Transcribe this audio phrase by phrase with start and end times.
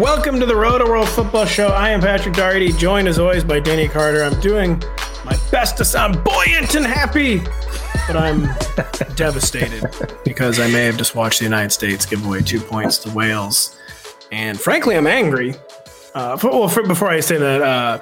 [0.00, 1.68] Welcome to the Rotoworld Football Show.
[1.68, 4.22] I am Patrick Daugherty, joined as always by Denny Carter.
[4.22, 4.82] I'm doing
[5.26, 7.40] my best to sound buoyant and happy,
[8.06, 8.44] but I'm
[9.14, 9.84] devastated
[10.24, 13.78] because I may have just watched the United States give away two points to Wales,
[14.32, 15.54] and frankly, I'm angry.
[16.14, 18.00] Uh, for, well, for, before I say that, uh,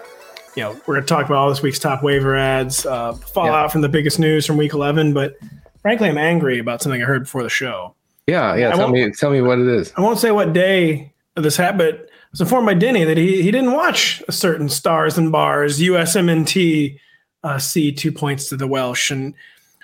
[0.55, 3.65] you know, we're going to talk about all this week's top waiver adds, uh, fallout
[3.65, 3.69] Yeah.
[3.69, 5.15] from the biggest news from Week 11.
[5.15, 5.35] But
[5.83, 7.97] frankly, I'm angry about something I heard before the show.
[8.29, 8.69] Yeah, yeah.
[8.73, 9.93] I Tell me, tell me what it is.
[9.97, 11.13] I won't say what day
[11.43, 12.09] this habit.
[12.11, 15.81] I was informed by Denny that he, he didn't watch a certain Stars and Bars
[15.81, 16.99] USMNT
[17.43, 19.11] uh, see two points to the Welsh.
[19.11, 19.35] And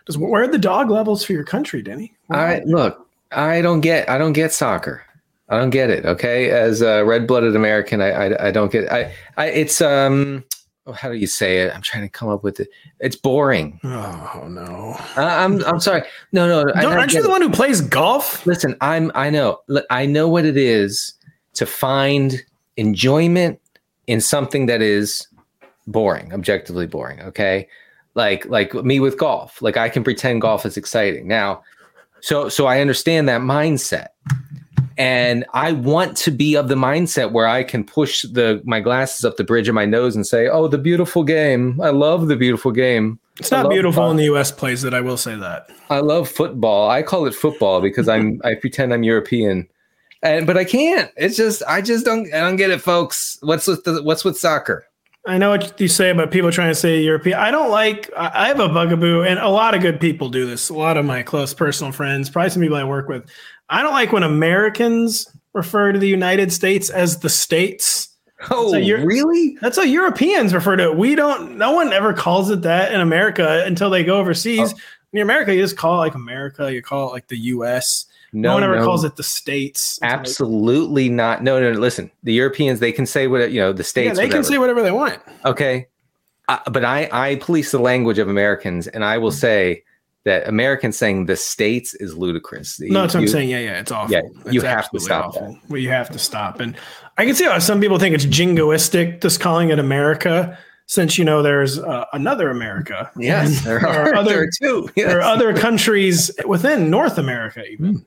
[0.06, 2.14] just, where are the dog levels for your country, Denny?
[2.30, 3.08] I look.
[3.33, 4.08] I don't get.
[4.08, 5.05] I don't get soccer.
[5.48, 6.05] I don't get it.
[6.05, 8.91] Okay, as a red-blooded American, I, I, I don't get.
[8.92, 9.46] I, I.
[9.46, 10.44] It's um.
[10.86, 11.74] oh, How do you say it?
[11.74, 12.68] I'm trying to come up with it.
[13.01, 13.80] It's boring.
[13.84, 14.95] Oh no!
[15.17, 15.64] I, I'm.
[15.64, 16.02] I'm sorry.
[16.33, 16.64] No, no.
[16.64, 17.33] Don't, don't aren't you the it.
[17.33, 18.46] one who plays golf?
[18.46, 19.11] Listen, I'm.
[19.14, 19.61] I know.
[19.90, 21.14] I know what it is
[21.54, 22.42] to find
[22.76, 23.60] enjoyment
[24.06, 25.26] in something that is
[25.86, 27.20] boring, objectively boring.
[27.22, 27.68] Okay,
[28.14, 29.60] like like me with golf.
[29.62, 31.62] Like I can pretend golf is exciting now.
[32.20, 34.08] So so I understand that mindset,
[34.96, 39.24] and I want to be of the mindset where I can push the my glasses
[39.24, 41.80] up the bridge of my nose and say, "Oh, the beautiful game!
[41.80, 44.52] I love the beautiful game." It's I not beautiful in the U.S.
[44.52, 44.94] plays it.
[44.94, 45.68] I will say that.
[45.90, 46.88] I love football.
[46.88, 49.68] I call it football because I'm I pretend I'm European.
[50.24, 51.12] And but I can't.
[51.17, 53.39] It's just I just don't I don't get it, folks.
[53.42, 54.86] What's with the what's with soccer?
[55.27, 57.39] I know what you say about people trying to say European.
[57.39, 58.11] I don't like.
[58.17, 60.68] I have a bugaboo, and a lot of good people do this.
[60.70, 63.24] A lot of my close personal friends, probably some people I work with.
[63.70, 68.08] I don't like when Americans refer to the United States as the states.
[68.51, 69.57] Oh, So you're- really?
[69.63, 70.96] That's how Europeans refer to it.
[70.96, 71.57] We don't.
[71.57, 74.74] No one ever calls it that in America until they go overseas.
[74.74, 74.79] Oh.
[75.14, 76.70] In America, you just call it like America.
[76.73, 78.07] You call it like the U.S.
[78.34, 79.98] No, one ever calls it the states.
[79.98, 81.42] they- absolutely not.
[81.42, 81.78] No, no, no.
[81.78, 83.72] Listen, the Europeans they can say what you know.
[83.72, 84.17] The Yeah, states.
[84.17, 84.45] they can whatever.
[84.45, 85.20] say whatever they want.
[85.45, 85.86] okay,
[86.48, 89.83] uh, but I I police the language of Americans, and I will say
[90.24, 92.80] that Americans saying the states is ludicrous.
[92.80, 93.50] No, that's what I'm saying.
[93.50, 94.12] Yeah, yeah, it's awful.
[94.14, 95.58] Yeah, you It's have to stop awful.
[95.68, 96.61] Well, you have to stop.
[96.61, 96.77] And
[97.18, 100.56] I can see how some people think it's jingoistic just calling it America,
[100.86, 103.11] since you know there's uh, another America.
[103.18, 104.89] Yes, there There are are, other- there are two.
[104.96, 107.98] There are other countries within North America, even.
[107.98, 108.05] Fair.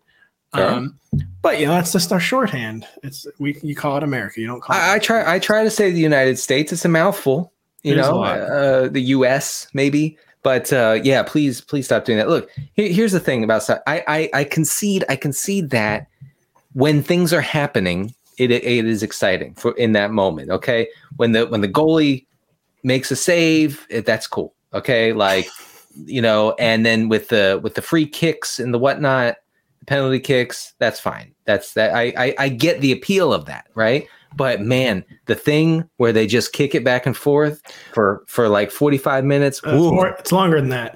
[0.53, 0.99] Um,
[1.41, 2.87] but you know, that's just our shorthand.
[3.03, 4.41] It's we you call it America.
[4.41, 5.35] You don't call I, I try.
[5.35, 6.71] I try to say the United States.
[6.71, 7.51] It's a mouthful,
[7.83, 8.23] you It is know.
[8.23, 9.67] Uh, the U.S.
[9.73, 12.29] maybe, but uh, yeah, please, please stop doing that.
[12.29, 14.29] Look, here, here's the thing about so- I, I.
[14.33, 15.03] I concede.
[15.09, 16.07] I concede that
[16.73, 20.49] when things are happening, it it is exciting for in that moment.
[20.51, 20.87] Okay,
[21.17, 22.25] when the when the goalie
[22.83, 24.53] makes a save, it, that's cool.
[24.73, 25.47] Okay, like
[26.05, 29.37] you know, and then with the with the free kicks and the whatnot,
[29.87, 31.33] penalty kicks, that's fine.
[31.45, 31.95] That's that.
[31.95, 34.07] I, I I get the appeal of that, right?
[34.35, 37.62] But man, the thing where they just kick it back and forth
[37.94, 39.62] for for like forty five minutes.
[39.65, 40.95] Uh, it's, more, it's longer than that.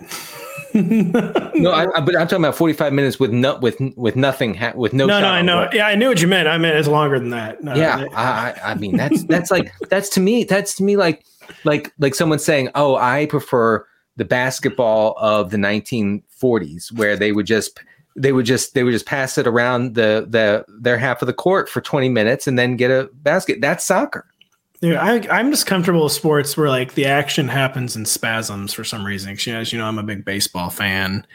[1.55, 4.53] no, I, I, but I'm talking about forty five minutes with no with with nothing
[4.53, 5.05] ha- with no.
[5.07, 5.67] no, no, I know.
[5.73, 6.47] Yeah, I knew what you meant.
[6.47, 7.63] I meant it's longer than that.
[7.63, 11.25] No, yeah, I I mean that's that's like that's to me that's to me like
[11.63, 13.85] like like someone saying, oh, I prefer
[14.17, 17.79] the basketball of the 1940s where they would just
[18.15, 21.33] they would just they would just pass it around the the their half of the
[21.33, 23.61] court for 20 minutes and then get a basket.
[23.61, 24.25] That's soccer.
[24.81, 28.83] Yeah, I, I'm just comfortable with sports where like the action happens in spasms for
[28.83, 29.35] some reason.
[29.35, 31.25] 'Cause, you know, as you know, I'm a big baseball fan,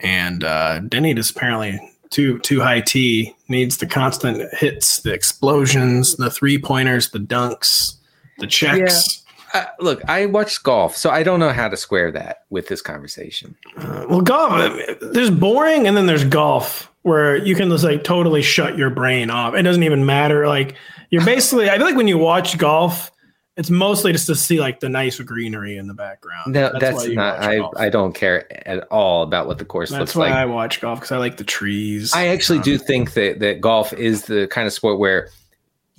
[0.00, 1.80] and uh, Denny just apparently
[2.10, 3.34] too too high T.
[3.48, 7.94] Needs the constant hits, the explosions, the three pointers, the dunks,
[8.38, 9.21] the checks.
[9.54, 12.80] Uh, look, I watch golf, so I don't know how to square that with this
[12.80, 13.54] conversation.
[13.76, 14.72] Uh, well, golf.
[15.00, 19.30] There's boring, and then there's golf, where you can just like totally shut your brain
[19.30, 19.54] off.
[19.54, 20.48] It doesn't even matter.
[20.48, 20.76] Like
[21.10, 21.68] you're basically.
[21.68, 23.10] I feel like when you watch golf,
[23.58, 26.54] it's mostly just to see like the nice greenery in the background.
[26.54, 27.40] No, that's, you not.
[27.40, 27.74] I, golf.
[27.76, 30.30] I don't care at all about what the course That's looks like.
[30.30, 30.42] That's why.
[30.42, 32.14] I watch golf because I like the trees.
[32.14, 35.28] I actually Um, do think that that golf is the kind of sport where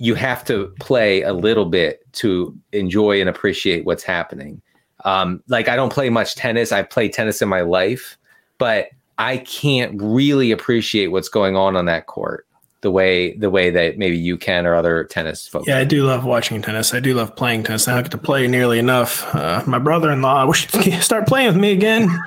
[0.04, 4.60] you have to play a little bit to enjoy and appreciate what's happening.
[5.06, 6.72] Um, like I don't play much tennis.
[6.72, 8.18] I've played tennis in my life,
[8.58, 12.46] but I can't really appreciate what's going on on that court
[12.82, 15.66] the way the way that maybe you can or other tennis folks.
[15.66, 16.92] Yeah, I do love watching tennis.
[16.92, 17.88] I do love playing tennis.
[17.88, 19.34] I don't get to play nearly enough.
[19.34, 22.08] Uh, my brother-in-law, I wish he'd start playing with me again.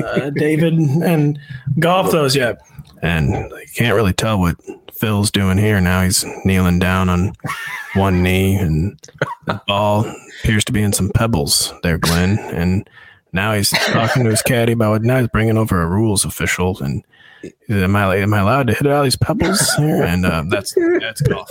[0.00, 1.38] Uh, David and
[1.78, 2.54] golf those, yeah.
[3.02, 4.56] And I can't really tell what
[5.00, 6.02] Phil's doing here now.
[6.02, 7.32] He's kneeling down on
[7.94, 9.00] one knee, and
[9.46, 10.04] the ball
[10.42, 12.38] appears to be in some pebbles there, Glenn.
[12.38, 12.88] And
[13.32, 16.78] now he's talking to his caddy about what now he's bringing over a rules official
[16.80, 17.04] and.
[17.70, 20.02] Am I am I allowed to hit all these pebbles here?
[20.02, 21.48] And uh, that's that's golf.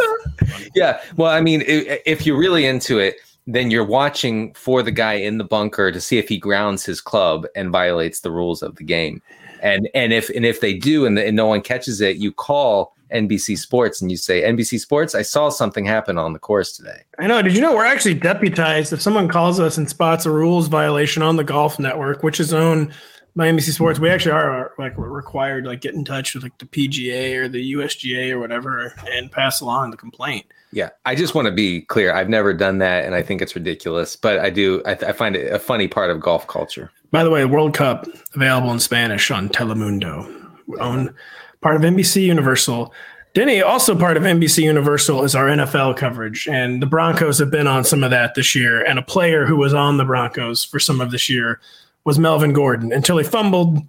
[0.76, 1.02] Yeah.
[1.16, 3.16] Well, I mean, if you're really into it,
[3.48, 7.02] then you're watching for the guy in the bunker to see if he grounds his
[7.02, 9.20] club and violates the rules of the game.
[9.64, 12.94] And and if and if they do and, and no one catches it, you call
[13.14, 17.04] NBC Sports and you say, NBC Sports, I saw something happen on the course today.
[17.18, 17.42] I know.
[17.42, 21.24] Did you know we're actually deputized if someone calls us and spots a rules violation
[21.24, 22.94] on the golf network, which is owned
[23.36, 24.00] by NBC Sports?
[24.00, 27.36] We actually are like we're required to like get in touch with like the PGA
[27.36, 30.46] or the USGA or whatever and pass along the complaint.
[30.72, 32.14] Yeah, I just want to be clear.
[32.14, 34.16] I've never done that, and I think it's ridiculous.
[34.16, 34.84] But I do.
[34.86, 36.92] I, I find it a funny part of golf culture.
[37.12, 40.32] By the way, World Cup available in Spanish on Telemundo,
[40.80, 41.16] own
[41.62, 42.94] part of NBC Universal.
[43.34, 47.68] Denny, also part of NBC Universal, is our NFL coverage, and the Broncos have been
[47.68, 48.84] on some of that this year.
[48.84, 51.60] And a player who was on the Broncos for some of this year
[52.06, 53.80] was Melvin Gordon until he fumbled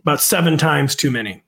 [0.00, 1.42] about seven times too many.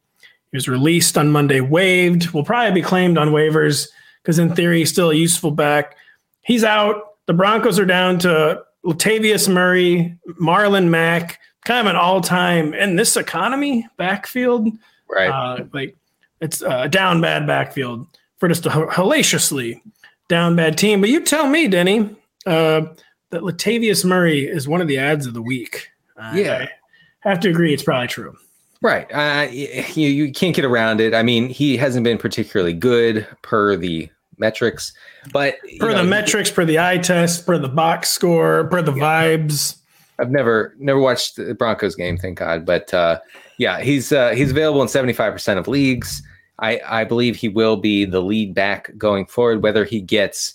[0.51, 3.89] He was released on Monday, waived, will probably be claimed on waivers
[4.23, 5.97] because, in theory, he's still a useful back.
[6.43, 7.17] He's out.
[7.27, 12.97] The Broncos are down to Latavius Murray, Marlon Mack, kind of an all time in
[12.97, 14.69] this economy backfield.
[15.13, 15.29] Right.
[15.29, 15.97] Uh, like
[16.41, 18.07] it's a down bad backfield
[18.39, 19.81] for just a hellaciously
[20.29, 21.01] down bad team.
[21.01, 22.17] But you tell me, Denny,
[22.47, 22.83] uh,
[23.31, 25.89] that Latavius Murray is one of the adds of the week.
[26.17, 26.67] Uh, Yeah.
[27.25, 27.73] I have to agree.
[27.73, 28.37] It's probably true.
[28.81, 29.07] Right.
[29.13, 31.15] Uh, you, you can't get around it.
[31.15, 34.93] I mean, he hasn't been particularly good per the metrics,
[35.33, 39.77] but Per the metrics, per the eye test, per the box score, per the vibes.
[40.19, 42.67] I've never never watched the Broncos game, thank God.
[42.67, 43.21] But uh,
[43.63, 46.21] yeah, he's uh, he's available in seventy five percent of leagues.
[46.59, 49.63] I I believe he will be the lead back going forward.
[49.63, 50.55] Whether he gets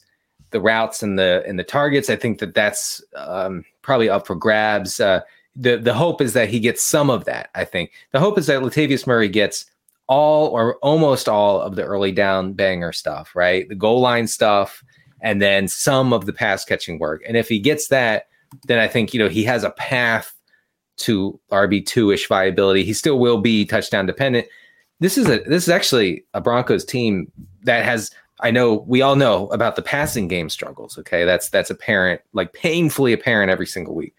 [0.52, 4.36] the routes and the and the targets, I think that that's um, probably up for
[4.36, 5.00] grabs.
[5.00, 5.22] Uh,
[5.56, 7.50] the the hope is that he gets some of that.
[7.56, 9.66] I think the hope is that Latavius Murray gets
[10.08, 13.70] all or almost all of the early down banger stuff, right?
[13.70, 14.84] The goal line stuff,
[15.22, 17.24] and then some of the pass catching work.
[17.26, 18.28] And if he gets that,
[18.66, 20.34] then I think you know he has a path
[20.98, 22.84] to RB two ish viability.
[22.84, 24.48] He still will be touchdown dependent.
[25.00, 27.32] This is a this is actually a Broncos team
[27.64, 30.98] that has I know we all know about the passing game struggles.
[30.98, 34.14] Okay, that's that's apparent, like painfully apparent every single week.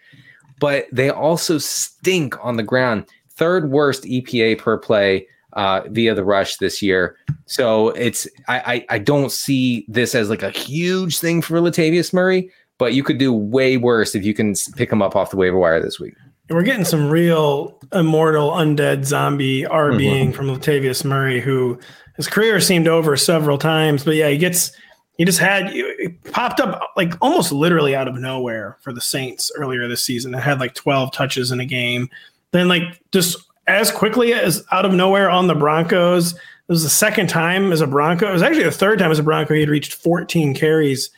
[0.61, 3.07] But they also stink on the ground.
[3.31, 7.17] Third worst EPA per play uh, via the rush this year.
[7.47, 8.59] So it's I,
[8.91, 13.05] I I don't see this as like a huge thing for Latavius Murray, but you
[13.05, 16.01] could do way worse if you can pick him up off the waiver wire this
[16.01, 16.15] week.
[16.49, 20.33] And we're getting some real immortal, undead zombie RBing mm-hmm.
[20.33, 21.79] from Latavius Murray, who
[22.17, 24.05] his career seemed over several times.
[24.05, 24.73] But yeah, he gets
[25.19, 29.51] he just had it popped up like almost literally out of nowhere for the Saints
[29.57, 30.35] earlier this season.
[30.35, 32.09] It had like 12 touches in a game.
[32.53, 33.37] Then like just
[33.69, 36.33] as quickly as out of nowhere on the Broncos.
[36.35, 38.29] It was the second time as a Bronco.
[38.29, 39.55] It was actually the third time as a Bronco.
[39.55, 41.11] He had reached 14 carries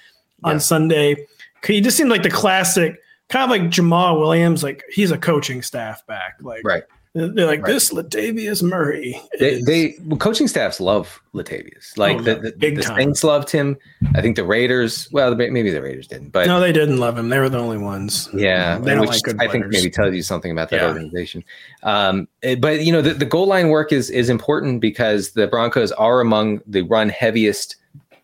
[0.44, 1.26] on Sunday.
[1.64, 4.62] He just seemed like the classic, kind of like Jamaal Williams.
[4.62, 6.36] Like he's a coaching staff back.
[6.40, 6.82] Like Right.
[7.14, 7.72] they're like Right.
[7.72, 9.20] this Latavius Murray.
[9.38, 11.96] They, they well, coaching staffs love Latavius.
[11.96, 12.82] Like Oh, the, the, the.
[12.82, 13.76] Saints loved him.
[14.14, 15.08] I think the Raiders.
[15.10, 17.28] Well, maybe the Raiders didn't, but no, they didn't love him.
[17.28, 18.28] They were the only ones.
[18.34, 20.88] Yeah, they which like I think maybe tells you something about that Yeah.
[20.88, 21.42] organization.
[21.82, 25.46] Um, eh, but you know, the, the goal line work is is important because the
[25.46, 27.76] Broncos are among the run heaviest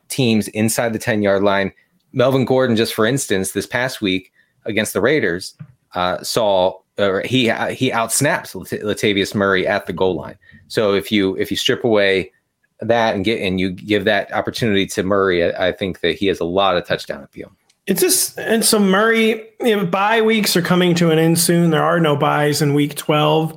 [0.09, 1.73] teams inside the ten yard line.
[2.13, 4.33] Melvin Gordon, just for instance, this past week
[4.67, 5.55] against the Raiders,
[5.95, 10.37] uh, saw or he he outsnaps Lat- Latavius Murray at the goal line.
[10.69, 12.33] So if you if you strip away
[12.81, 16.27] that and get and you give that opportunity to Murray, I, I think that he
[16.27, 17.53] has a lot of touchdown appeal.
[17.87, 21.71] It's just and so Murray, you know, bye weeks are coming to an end soon.
[21.71, 23.57] There are no byes in week twelve.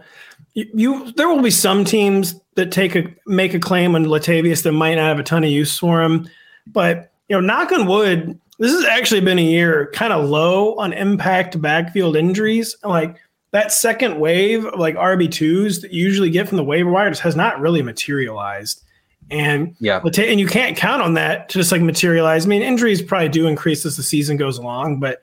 [0.54, 4.63] You, you there will be some teams that take a make a claim on Latavius
[4.63, 6.30] that might not have a ton of use for him,
[6.68, 10.75] but you know, knock on wood, this has actually been a year kind of low
[10.75, 12.75] on impact backfield injuries.
[12.84, 13.16] Like
[13.51, 17.13] that second wave of like RB twos that you usually get from the waiver wire
[17.16, 18.84] has not really materialized.
[19.32, 20.01] And Yeah.
[20.04, 22.46] and you can't count on that to just like materialize.
[22.46, 25.22] I mean, injuries probably do increase as the season goes along, but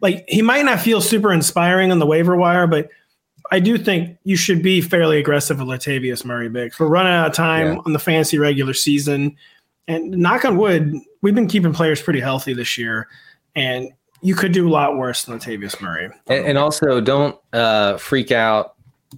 [0.00, 2.88] like he might not feel super inspiring on the waiver wire, but
[3.50, 6.78] I do think you should be fairly aggressive with Latavius Murray Biggs.
[6.78, 7.80] We're running out of time Yeah.
[7.84, 9.36] on the fancy regular season.
[9.88, 13.08] And knock on wood, we've been keeping players pretty healthy this year.
[13.56, 13.90] And
[14.22, 16.10] you could do a lot worse than Latavius Murray.
[16.28, 18.74] And, and also, don't uh, freak out,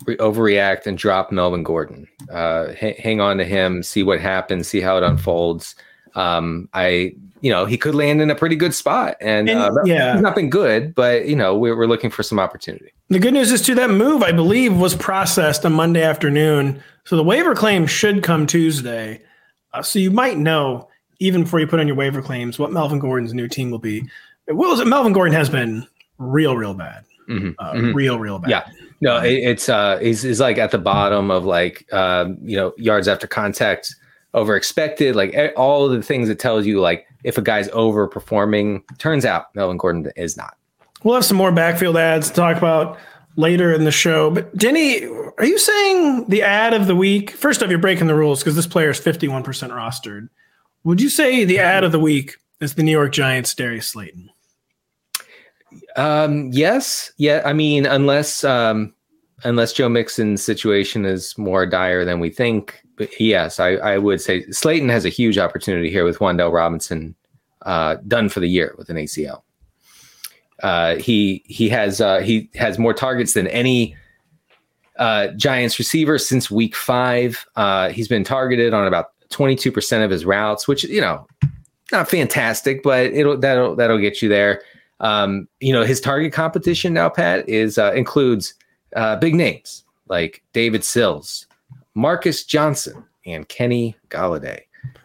[0.07, 2.07] re- overreact, and drop Melvin Gordon.
[2.31, 5.75] Uh, ha- hang on to him, see what happens, see how it unfolds.
[6.15, 9.73] Um, I, you know, he could land in a pretty good spot, and, And, uh,
[9.85, 10.13] yeah.
[10.13, 12.93] he's not been good, but you know, we're, we're looking for some opportunity.
[13.09, 16.83] The good news is too that move, I believe, was processed on Monday afternoon.
[17.05, 19.21] So the waiver claim should come Tuesday.
[19.75, 20.89] Uh, so you might know,
[21.19, 24.03] even before you put on your waiver claims, what Melvin Gordon's new team will be.
[24.49, 25.87] Will Melvin Gordon has been
[26.19, 27.05] real, real bad.
[27.29, 27.95] Mhm, Uh, mhm.
[27.95, 28.51] Real, real bad.
[28.51, 28.65] Yeah.
[29.01, 32.73] No, it, it's uh, he's, he's like at the bottom of like um, you know
[32.77, 33.95] yards after contact,
[34.35, 38.83] over expected, like all of the things that tells you like if a guy's overperforming.
[38.99, 40.57] Turns out Melvin Gordon is not.
[41.05, 42.97] We'll have some more backfield adds to talk about
[43.37, 44.31] later in the show.
[44.31, 47.31] But Denny, are you saying the add of the week?
[47.31, 50.29] First off, you're breaking the rules because this player is 51% rostered.
[50.85, 54.31] Would you say the add of the week is the New York Giants, Darius Slayton?
[55.97, 57.43] Um, yes, yeah.
[57.45, 58.93] I mean, unless um,
[59.45, 64.21] unless Joe Mixon's situation is more dire than we think, but yes, I, I would
[64.21, 67.15] say Slayton has a huge opportunity here with Wan'Dale Robinson
[67.63, 69.43] uh, done for the year with an ACL.
[70.63, 73.97] Uh, he he has uh, he has more targets than any
[74.99, 77.45] uh, Giants receiver since week five.
[77.57, 81.27] Uh, he's been targeted on about twenty two percent of his routes, which you know,
[81.91, 84.63] not fantastic, but it'll that'll that'll get you there.
[85.01, 88.55] Um, you know, his target competition now, Pat, is uh, includes
[88.95, 91.47] uh, big names like David Sills,
[91.95, 94.61] Marcus Johnson, and Kenny Golladay.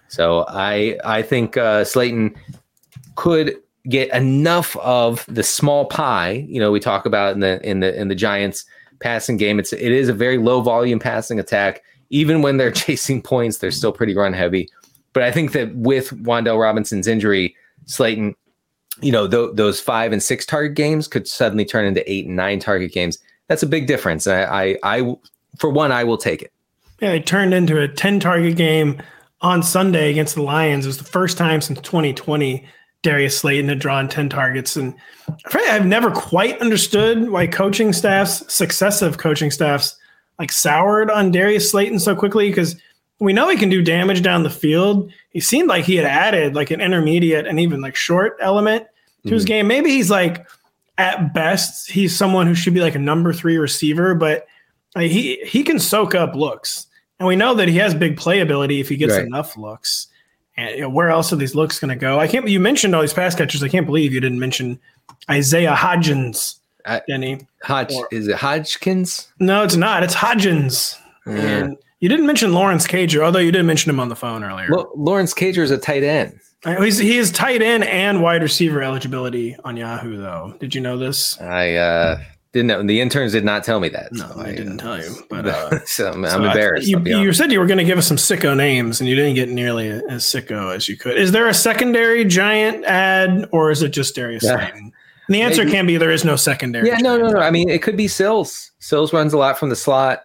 [0.07, 2.35] So I I think Slayton
[3.15, 3.57] could
[3.89, 6.45] get enough of the small pie.
[6.47, 8.65] You know, we talk about in the in the in the Giants
[8.99, 9.59] passing game.
[9.59, 11.83] It's it is a very low volume passing attack.
[12.09, 14.69] Even when they're chasing points, they're still pretty run heavy.
[15.13, 18.35] But I think that with Wan'Dale Robinson's injury, Slayton,
[19.01, 22.35] you know, th- those five and six target games could suddenly turn into eight and
[22.35, 23.17] nine target games.
[23.47, 24.27] That's a big difference.
[24.27, 25.15] I, I, I
[25.57, 26.51] for one, I will take it.
[27.01, 29.01] Yeah, they turned into a 10 target game
[29.41, 30.85] on Sunday against the Lions.
[30.85, 32.65] It was the first time since 2020
[33.07, 34.75] Darius Slayton had drawn 10 targets.
[34.75, 34.93] And
[35.47, 39.95] frankly, I've never quite understood why coaching staffs, successive coaching staffs,
[40.37, 42.75] like soured on Darius Slayton so quickly because
[43.19, 45.09] we know he can do damage down the field.
[45.29, 48.85] He seemed like he had added like an intermediate and even like short element
[49.25, 49.47] to his mm-hmm.
[49.47, 49.67] game.
[49.67, 50.45] Maybe he's like
[50.97, 54.47] at best, he's someone who should be like a number three receiver, but
[54.95, 56.87] like, he he can soak up looks,
[57.19, 59.25] and we know that he has big playability if he gets Right.
[59.25, 60.07] enough looks.
[60.57, 62.19] And you know, where else are these looks going to go?
[62.19, 62.47] I can't.
[62.47, 63.61] You mentioned all these pass catchers.
[63.63, 64.79] I can't believe you didn't mention
[65.29, 67.45] Isaiah Hodgins, I- Denny.
[67.63, 69.31] Hodge Or- is it Hodgkins?
[69.39, 70.03] No, it's not.
[70.03, 70.97] It's Hodgins.
[71.25, 74.69] And you didn't mention Lawrence Cager, although you did mention him on the phone earlier.
[74.71, 76.39] Well, Lawrence Cager is a tight end.
[76.65, 80.55] Uh, He's, he is tight end and wide receiver eligibility on Yahoo, though.
[80.59, 81.39] Did you know this?
[81.39, 82.19] I uh,
[82.57, 82.83] didn't know.
[82.85, 84.11] The interns did not tell me that.
[84.11, 85.15] No, so I didn't uh, tell you.
[85.29, 86.87] But uh, so I'm, so I'm I- embarrassed.
[86.87, 89.15] you, I'll you said you were going to give us some sicko names, and you
[89.15, 91.17] didn't get nearly as sicko as you could.
[91.17, 94.57] Is there a secondary giant add, or is it just Darius Yeah.
[94.57, 94.91] Slayton?
[95.27, 95.71] And the answer Maybe.
[95.75, 96.87] can be there is no secondary.
[96.87, 97.39] yeah, no, no, no.
[97.39, 98.71] I mean, it could be Sills.
[98.79, 100.23] Sills runs a lot from the slot.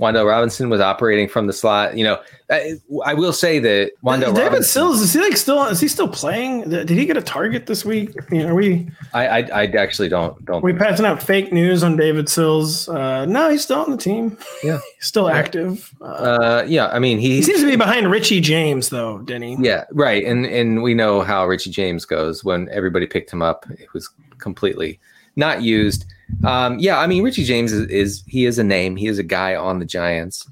[0.00, 1.96] Wan'Dale Robinson was operating from the slot.
[1.96, 2.74] You know, I,
[3.04, 4.62] I will say that Wan'Dale David Robinson.
[4.64, 6.70] Sills is he like still is he still playing?
[6.70, 8.10] Did he get a target this week?
[8.30, 10.62] You know, are we I, I, I actually don't don't.
[10.62, 12.88] we passing out fake news on David Sills?
[12.88, 14.38] Uh, no, he's still on the team.
[14.62, 14.78] Yeah.
[14.96, 15.92] he's still active.
[16.00, 17.36] Uh, Uh, yeah, I mean he.
[17.36, 19.56] he seems to be behind Richie James though, Denny.
[19.58, 20.24] Yeah, right.
[20.24, 23.66] And and we know how Richie James goes when everybody picked him up.
[23.70, 25.00] It was completely
[25.34, 26.04] not used.
[26.44, 28.96] Um, yeah, I mean Richie James is, is he is a name.
[28.96, 30.48] He is a guy on the Giants.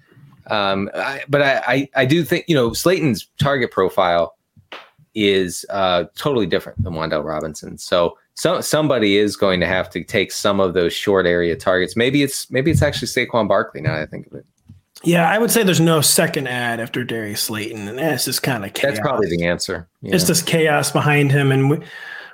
[0.49, 4.37] Um, I, but I, I I do think you know Slayton's target profile
[5.14, 7.78] is uh, totally different than Wan'Dale Robinson.
[7.78, 11.97] So so somebody is going to have to take some of those short area targets.
[11.97, 13.80] Maybe it's maybe it's actually Saquon Barkley.
[13.80, 14.47] Now that I think of it.
[15.02, 18.64] Yeah, I would say there's no second add after Darius Slayton, and it's just kind
[18.64, 18.97] of chaos.
[18.97, 19.88] That's probably the answer.
[20.02, 20.14] Yeah.
[20.14, 21.78] It's just chaos behind him, and we,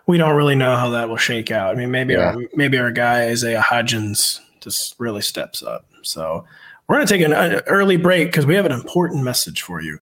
[0.06, 1.74] we don't really know how that will shake out.
[1.74, 2.32] I mean, maybe yeah.
[2.32, 5.86] our, maybe our guy Isaiah Hodgins just really steps up.
[6.02, 6.44] So
[6.88, 9.80] we're going to take an, an early break because we have an important message for
[9.80, 9.98] you.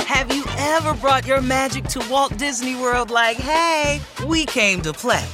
[0.00, 4.92] Have you ever brought your magic to Walt Disney World like, hey, we came to
[4.92, 5.24] play?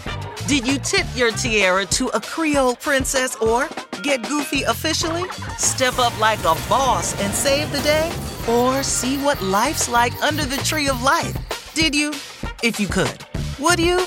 [0.47, 3.69] Did you tip your tiara to a Creole princess or
[4.03, 5.29] get goofy officially?
[5.59, 8.13] Step up like a boss and save the day?
[8.49, 11.73] Or see what life's like under the tree of life?
[11.75, 12.11] Did you?
[12.63, 13.27] If you could.
[13.59, 14.03] Would you?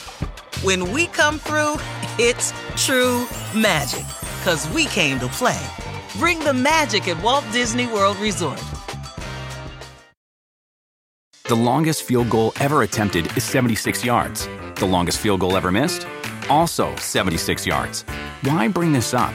[0.61, 1.79] When we come through,
[2.19, 3.27] it's true
[3.59, 4.05] magic.
[4.43, 5.59] Cause we came to play.
[6.17, 8.61] Bring the magic at Walt Disney World Resort.
[11.45, 14.47] The longest field goal ever attempted is 76 yards.
[14.75, 16.05] The longest field goal ever missed?
[16.47, 18.03] Also 76 yards.
[18.43, 19.33] Why bring this up?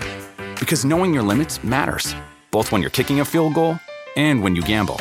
[0.60, 2.14] Because knowing your limits matters,
[2.52, 3.80] both when you're kicking a field goal
[4.16, 5.00] and when you gamble.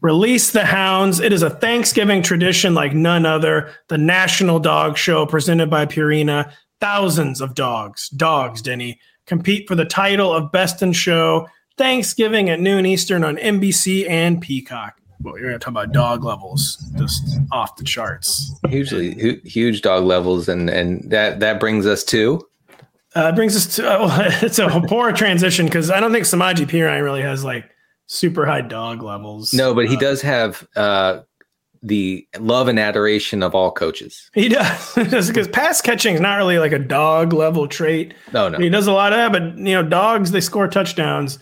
[0.00, 1.18] Release the Hounds.
[1.18, 3.72] It is a Thanksgiving tradition like none other.
[3.88, 6.52] The National Dog Show presented by Purina.
[6.80, 12.60] Thousands of dogs, dogs, Denny, compete for the title of Best in Show Thanksgiving at
[12.60, 15.00] noon Eastern on NBC and Peacock.
[15.20, 18.54] Well, you're going to talk about dog levels, just off the charts.
[18.68, 22.46] Hugely huge dog levels, and and that that brings us to.
[23.14, 26.66] Uh, brings us to uh, well, it's a poor transition because I don't think Samaje
[26.66, 27.68] Perine really has like
[28.08, 29.54] super high dog levels.
[29.54, 31.20] No, but he uh, does have uh,
[31.82, 34.30] the love and adoration of all coaches.
[34.34, 34.94] He does
[35.28, 38.14] because pass catching is not really like a dog level trait.
[38.32, 41.38] No, no, he does a lot of that, but you know, dogs they score touchdowns.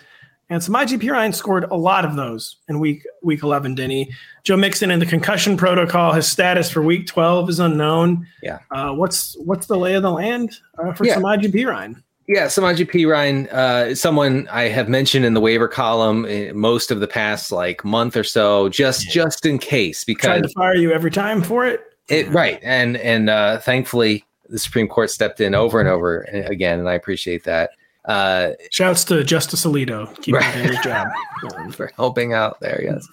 [0.49, 4.13] And Samaje Perine scored a lot of those in week week 11, Denny.
[4.45, 6.13] Joe Mixon in the concussion protocol.
[6.13, 8.29] His status for week 12 is unknown.
[8.45, 8.61] Yeah.
[8.71, 11.17] Uh, what's what's the lay of the land uh, for yeah.
[11.17, 12.01] Samaje Perine?
[12.29, 16.99] Yeah, Samaje Perine, uh, someone I have mentioned in the waiver column eh, most of
[16.99, 19.13] the past like month or so, just yeah.
[19.13, 21.83] just in case because trying to fire you every time for it.
[22.09, 26.81] It right, and and uh, thankfully the Supreme Court stepped in over and over again,
[26.81, 27.71] and I appreciate that.
[28.07, 30.55] Uh, Shouts to Justice Alito, keeping right.
[30.55, 31.09] doing his job
[31.73, 32.81] for helping out there.
[32.83, 33.07] Yes,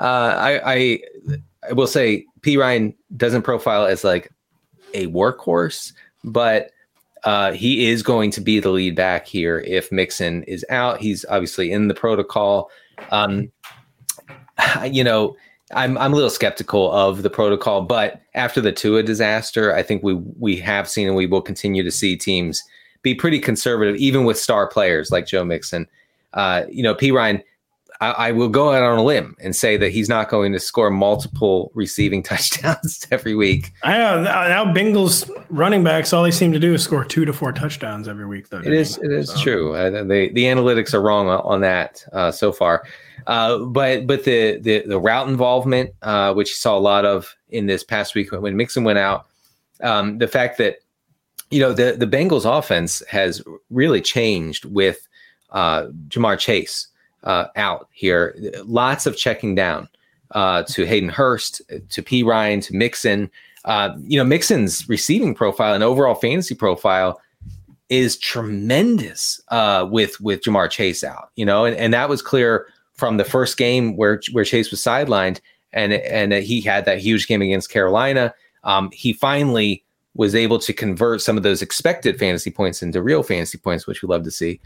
[0.00, 1.00] uh, I, I,
[1.68, 4.32] I will say Perine doesn't profile as like
[4.94, 5.92] a workhorse,
[6.24, 6.70] but
[7.24, 11.00] uh, he is going to be the lead back here if Mixon is out.
[11.00, 12.70] He's obviously in the protocol.
[13.10, 13.50] Um,
[14.90, 15.36] you know,
[15.72, 20.02] I'm I'm a little skeptical of the protocol, but after the Tua disaster, I think
[20.02, 22.62] we we have seen and we will continue to see teams
[23.02, 25.86] be pretty conservative, even with star players like Joe Mixon.
[26.34, 27.42] Uh, you know, Perine,
[28.00, 30.60] I, I, will go out on a limb and say that he's not going to
[30.60, 33.72] score multiple receiving touchdowns every week.
[33.82, 37.32] I know now Bengals running backs all they seem to do is score two to
[37.32, 38.48] four touchdowns every week.
[38.48, 39.40] Though it is it is so.
[39.40, 39.74] true.
[39.74, 42.84] Uh, the the analytics are wrong on, that uh, so far.
[43.26, 47.34] Uh, but but the, the the route involvement, uh, which you saw a lot of
[47.50, 49.26] in this past week when Mixon went out,
[49.82, 50.76] um, the fact that
[51.50, 55.08] you know the the Bengals offense has really changed with
[55.50, 56.88] uh, Ja'Marr Chase
[57.28, 58.34] uh, out here.
[58.64, 59.88] Lots of checking down
[60.32, 63.30] uh, to Hayden Hurst, to Perine, to Mixon.
[63.64, 67.20] Uh, you know Mixon's receiving profile and overall fantasy profile
[67.90, 71.30] is tremendous uh, with with Ja'Marr Chase out.
[71.36, 74.80] You know, and, and that was clear from the first game where where Chase was
[74.80, 75.40] sidelined,
[75.72, 78.34] and and he had that huge game against Carolina.
[78.64, 83.22] Um, he finally was able to convert some of those expected fantasy points into real
[83.22, 84.60] fantasy points, which we love to see.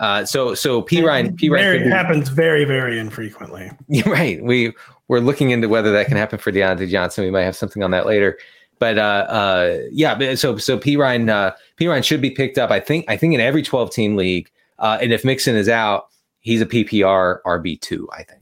[0.00, 3.70] Uh, so so Perine very, happens very very infrequently.
[4.06, 4.42] Right.
[4.42, 4.72] We
[5.08, 7.24] we're looking into whether that can happen for Diontae Johnson.
[7.24, 8.38] We might have something on that later.
[8.78, 12.70] But uh, uh, yeah, so so Perine uh, Perine should be picked up.
[12.70, 16.08] I think I think in every twelve team league, uh, and if Mixon is out,
[16.40, 18.08] he's a PPR RB two.
[18.12, 18.40] I think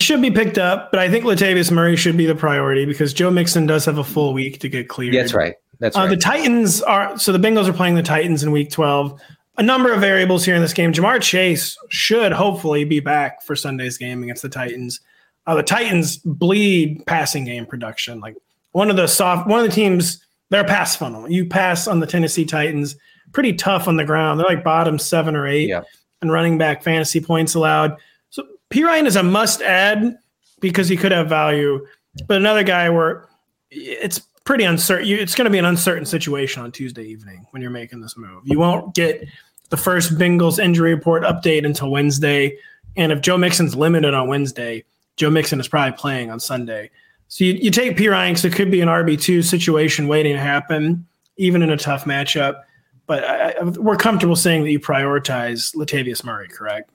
[0.00, 3.30] should be picked up, but I think Latavius Murray should be the priority because Joe
[3.30, 5.14] Mixon does have a full week to get cleared.
[5.14, 5.56] That's right.
[5.80, 6.10] That's uh, right.
[6.10, 9.20] The Titans are so the Bengals are playing the Titans in week 12.
[9.60, 10.90] A number of variables here in this game.
[10.90, 15.00] Ja'Marr Chase should hopefully be back for Sunday's game against the Titans.
[15.46, 18.20] uh, the Titans bleed passing game production.
[18.20, 18.36] Like
[18.72, 21.30] one of the soft, one of the teams, they're a pass funnel.
[21.30, 22.96] You pass on the Tennessee Titans,
[23.32, 24.40] pretty tough on the ground.
[24.40, 25.82] They're like bottom seven or eight, Yeah.
[26.22, 27.96] and running back fantasy points allowed.
[28.30, 30.16] So Perine is a must add
[30.60, 31.86] because he could have value,
[32.28, 33.28] but another guy where
[33.70, 35.06] it's pretty uncertain.
[35.08, 38.42] It's going to be an uncertain situation on Tuesday evening when you're making this move.
[38.44, 39.26] You won't get
[39.70, 42.56] the first Bengals injury report update until Wednesday,
[42.96, 44.84] and if Joe Mixon's limited on Wednesday,
[45.16, 46.90] Joe Mixon is probably playing on Sunday.
[47.28, 50.40] So you, you take Perine because it could be an RB two situation waiting to
[50.40, 51.06] happen,
[51.36, 52.62] even in a tough matchup.
[53.06, 56.90] But I, I, we're comfortable saying that you prioritize Latavius Murray, correct?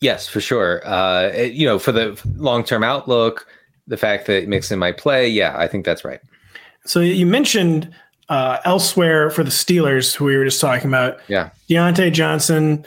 [0.00, 0.86] Yes, for sure.
[0.86, 3.46] Uh, it- you know, for the long term outlook,
[3.88, 6.20] the fact that Mixon might play, yeah, I think that's right.
[6.84, 7.92] So you mentioned
[8.28, 11.50] uh, elsewhere for the Steelers, who we were just talking about, Yeah.
[11.68, 12.84] Diontae Johnson,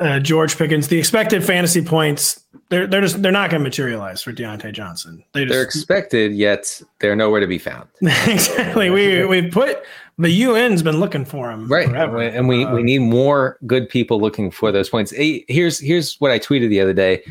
[0.00, 0.88] uh, George Pickens.
[0.88, 5.22] The expected fantasy points, they're they're just they're not going to materialize for Diontae Johnson.
[5.32, 7.88] They They're expected, yet they're nowhere to be found.
[8.02, 8.90] exactly.
[8.90, 9.82] We we put
[10.18, 11.88] the UN's been looking for him Right.
[11.88, 12.20] forever.
[12.20, 15.10] And we, Uh, we need more good people looking for those points.
[15.12, 17.22] Hey, Here's here's what I tweeted the other day.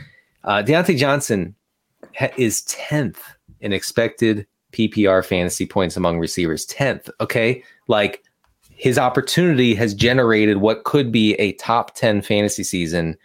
[0.43, 1.54] Uh, Diontae Johnson
[2.15, 3.17] ha- is 10th
[3.62, 4.46] in expected
[4.77, 6.67] PPR fantasy points among receivers.
[6.67, 7.09] 10th.
[7.19, 7.63] Okay.
[7.87, 8.23] Like
[8.69, 13.17] his opportunity has generated what could be a top 10 fantasy season.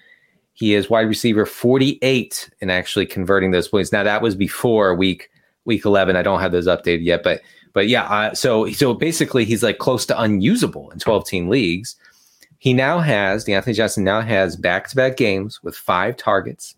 [0.54, 3.92] He is wide receiver 48 in actually converting those points.
[3.92, 5.30] Now that was before week
[5.64, 6.16] week 11.
[6.16, 7.42] I don't have those updated yet, but
[7.74, 11.96] but yeah, uh, so so basically he's like close to unusable in 12 team leagues.
[12.58, 16.76] He now has Diontae Johnson now has back to back games with five targets.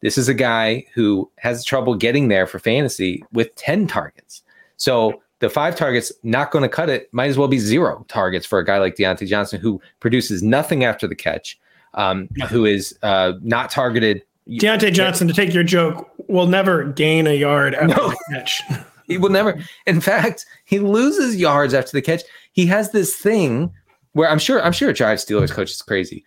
[0.00, 4.42] This is a guy who has trouble getting there for fantasy with 10 targets.
[4.76, 7.12] So the five targets not going to cut it.
[7.12, 10.84] Might as well be zero targets for a guy like Diontae Johnson who produces nothing
[10.84, 11.58] after the catch,
[11.94, 14.22] um, who is uh, not targeted.
[14.48, 18.08] Diontae Johnson, to take your joke, will never gain a yard after No.
[18.08, 18.62] the catch.
[19.08, 19.58] He will never.
[19.86, 22.20] In fact, he loses yards after the catch.
[22.52, 23.72] He has this thing
[24.12, 26.26] where I'm sure I'm sure a Giants Steelers coach is crazy.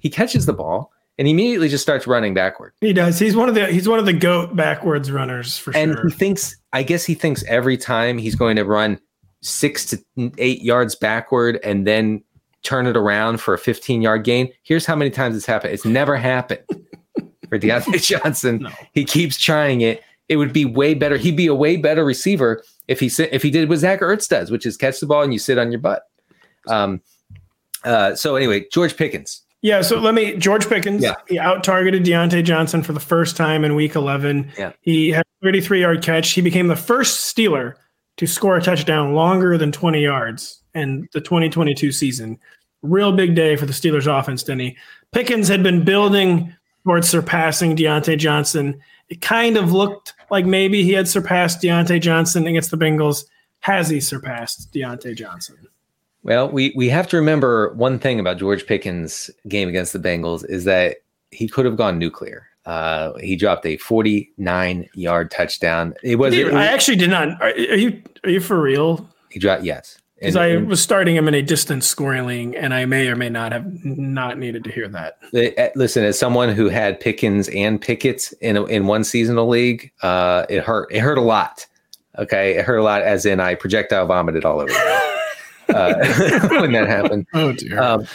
[0.00, 2.72] He catches the ball and he immediately just starts running backward.
[2.80, 3.18] He does.
[3.18, 6.00] He's one of the he's one of the goat backwards runners for And sure.
[6.02, 9.00] And he thinks, I guess he thinks every time he's going to run
[9.40, 9.98] six to
[10.38, 12.22] eight yards backward and then
[12.62, 14.48] turn it around for a 15 yard gain.
[14.62, 15.74] Here's how many times it's happened.
[15.74, 16.62] It's never happened
[17.48, 18.58] for Diontae Johnson.
[18.58, 18.70] No.
[18.92, 20.02] He keeps trying it.
[20.28, 21.16] It would be way better.
[21.16, 24.28] He'd be a way better receiver if he sit, if he did what Zach Ertz
[24.28, 26.02] does, which is catch the ball and you sit on your butt.
[26.66, 27.00] Um,
[27.84, 29.42] uh, so anyway, George Pickens.
[29.62, 31.02] Yeah, so let me George Pickens.
[31.02, 31.14] Yeah.
[31.26, 34.52] He out targeted Diontae Johnson for the first time in week 11.
[34.56, 34.72] Yeah.
[34.82, 36.30] He had a 33 yard catch.
[36.30, 37.74] He became the first Steeler
[38.18, 42.38] to score a touchdown longer than 20 yards in the 2022 season.
[42.82, 44.76] Real big day for the Steelers offense, Denny.
[45.12, 48.80] Pickens had been building towards surpassing Diontae Johnson.
[49.08, 53.24] It kind of looked like maybe he had surpassed Diontae Johnson against the Bengals.
[53.60, 55.67] Has he surpassed Diontae Johnson?
[56.22, 60.44] Well, we we have to remember one thing about George Pickens' game against the Bengals
[60.48, 60.98] is that
[61.30, 62.46] he could have gone nuclear.
[62.66, 65.94] Uh, he dropped a 49 yard touchdown.
[66.02, 67.40] It was, it Dude, was I actually did not.
[67.40, 69.08] Are, are you are you for real?
[69.30, 69.98] he dropped yes.
[70.18, 73.14] Because I and was starting him in a distance scoring league, and I may or
[73.14, 75.18] may not have not needed to hear that.
[75.32, 79.92] uh, listen, as someone who had Pickens and Pickett in a, in one seasonal league,
[80.02, 80.92] uh, it hurt.
[80.92, 81.66] It hurt a lot.
[82.18, 83.02] Okay, it hurt a lot.
[83.02, 84.72] As in, I projectile vomited all over
[85.70, 85.94] uh,
[86.60, 87.26] when that happened.
[87.34, 87.80] Oh dear.
[87.80, 88.06] Um,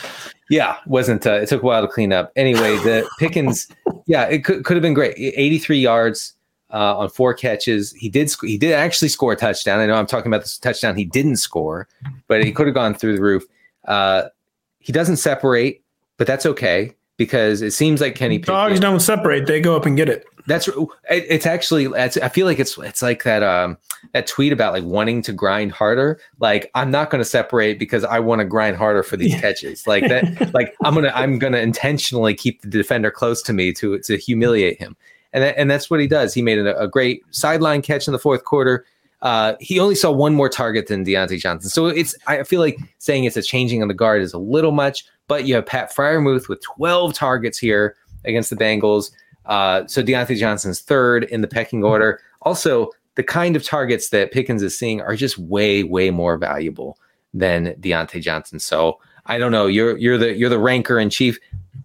[0.50, 1.26] yeah, wasn't.
[1.26, 2.32] Uh, it took a while to clean up.
[2.36, 3.68] Anyway, the Pickens,
[4.06, 5.16] yeah, it could, could have been great.
[5.18, 6.34] 83 yards
[6.72, 7.92] uh, on four catches.
[7.94, 8.30] He did.
[8.30, 9.80] sc- He did actually score a touchdown.
[9.80, 11.88] I know I'm talking about this touchdown he didn't score,
[12.28, 13.44] but he could have gone through the roof.
[13.86, 14.24] Uh,
[14.80, 15.82] he doesn't separate,
[16.18, 18.48] but that's okay because it seems like Kenny Pickens.
[18.48, 20.26] Dogs don't separate; they go up and get it.
[20.46, 20.76] That's it,
[21.10, 21.86] it's actually.
[21.86, 23.78] It's, I feel like it's it's like that um
[24.14, 26.20] that tweet about like wanting to grind harder.
[26.40, 29.42] Like I'm not going to separate because I want to grind harder for these Yeah.
[29.42, 29.88] catches.
[29.88, 30.54] Like that.
[30.54, 34.80] like I'm gonna I'm gonna intentionally keep the defender close to me to to humiliate
[34.80, 34.96] him.
[35.32, 36.34] And that, and that's what he does.
[36.34, 38.86] He made a, a great sideline catch in the fourth quarter.
[39.24, 41.70] Uh, he only saw one more target than Diontae Johnson.
[41.70, 44.74] So it's I feel like saying it's a changing on the guard is a little
[44.74, 45.06] much.
[45.30, 49.12] But you have Pat Freiermuth with 12 targets here against the Bengals.
[49.46, 52.20] Uh, so Diontae Johnson's third in the pecking order.
[52.42, 56.98] Also, the kind of targets that Pickens is seeing are just way, way more valuable
[57.34, 58.60] than Diontae Johnson.
[58.60, 59.68] So I don't know.
[59.68, 61.40] You're you're the you're the ranker in chief.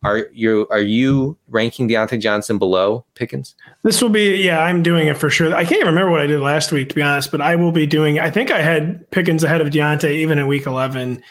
[0.04, 3.54] Are you are you ranking Diontae Johnson below Pickens?
[3.82, 5.54] This will be, yeah, I'm doing it for sure.
[5.54, 7.72] I can't even remember what I did last week, to be honest, but I will
[7.72, 8.18] be doing.
[8.18, 11.22] I think I had Pickens ahead of Diontae even in week 11.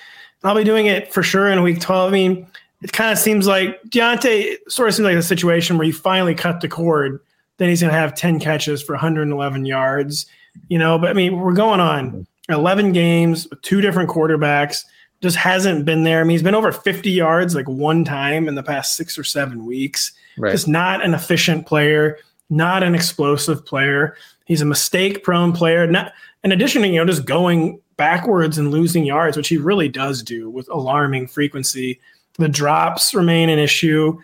[0.44, 2.10] I'll be doing it for sure in week 12.
[2.10, 2.48] I mean,
[2.82, 6.36] it kind of seems like Diontae sort of seems like a situation where you finally
[6.36, 7.20] cut the cord
[7.58, 10.26] then he's going to have 10 catches for 111 yards.
[10.70, 14.86] You know, but I mean, we're going on 11 games, two different quarterbacks.
[15.22, 16.22] Just hasn't been there.
[16.22, 19.24] I mean, he's been over 50 yards like one time in the past six or
[19.24, 20.12] seven weeks.
[20.38, 20.52] Right.
[20.52, 24.16] Just not an efficient player, not an explosive player.
[24.46, 25.88] He's a mistake prone player.
[25.88, 26.14] Not
[26.44, 30.22] in addition to, you know, just going backwards and losing yards, which he really does
[30.22, 32.00] do with alarming frequency.
[32.38, 34.20] The drops remain an issue.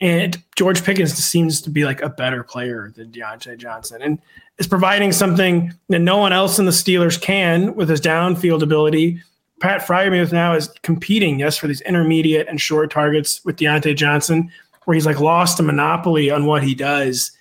[0.00, 4.18] And George Pickens seems to be like a better player than Diontae Johnson and
[4.58, 9.22] is providing something that no one else in the Steelers can with his downfield ability.
[9.60, 14.50] Pat Freiermuth now is competing, yes, for these intermediate and short targets with Diontae Johnson,
[14.84, 17.32] where he's like lost a monopoly on what he does.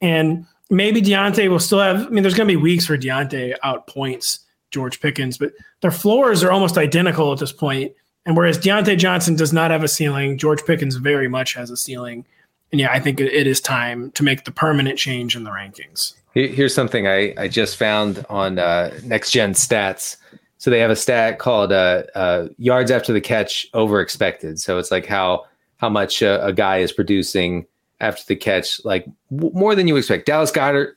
[0.00, 3.54] And maybe Diontae will still have, I mean, there's going to be weeks where Diontae
[3.64, 4.40] outpoints
[4.72, 7.92] George Pickens, but their floors are almost identical at this point.
[8.26, 11.76] And whereas Diontae Johnson does not have a ceiling, George Pickens very much has a
[11.76, 12.24] ceiling.
[12.70, 16.14] And yeah, I think it is time to make the permanent change in the rankings.
[16.32, 20.16] Here's something I, I just found on uh, Next Gen Stats.
[20.58, 24.60] So they have a stat called uh, uh, yards after the catch over expected.
[24.60, 25.46] So it's like how
[25.78, 27.66] how much a, a guy is producing
[28.00, 30.26] after the catch, like w- more than you expect.
[30.26, 30.92] Dallas Goedert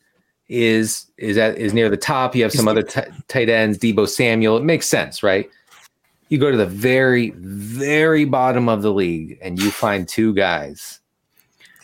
[0.50, 2.36] is is at is near the top.
[2.36, 4.58] You have some other t- tight ends, Deebo Samuel.
[4.58, 5.50] It makes sense, right?
[6.34, 11.00] You go to the very very bottom of the league, and you find two guys,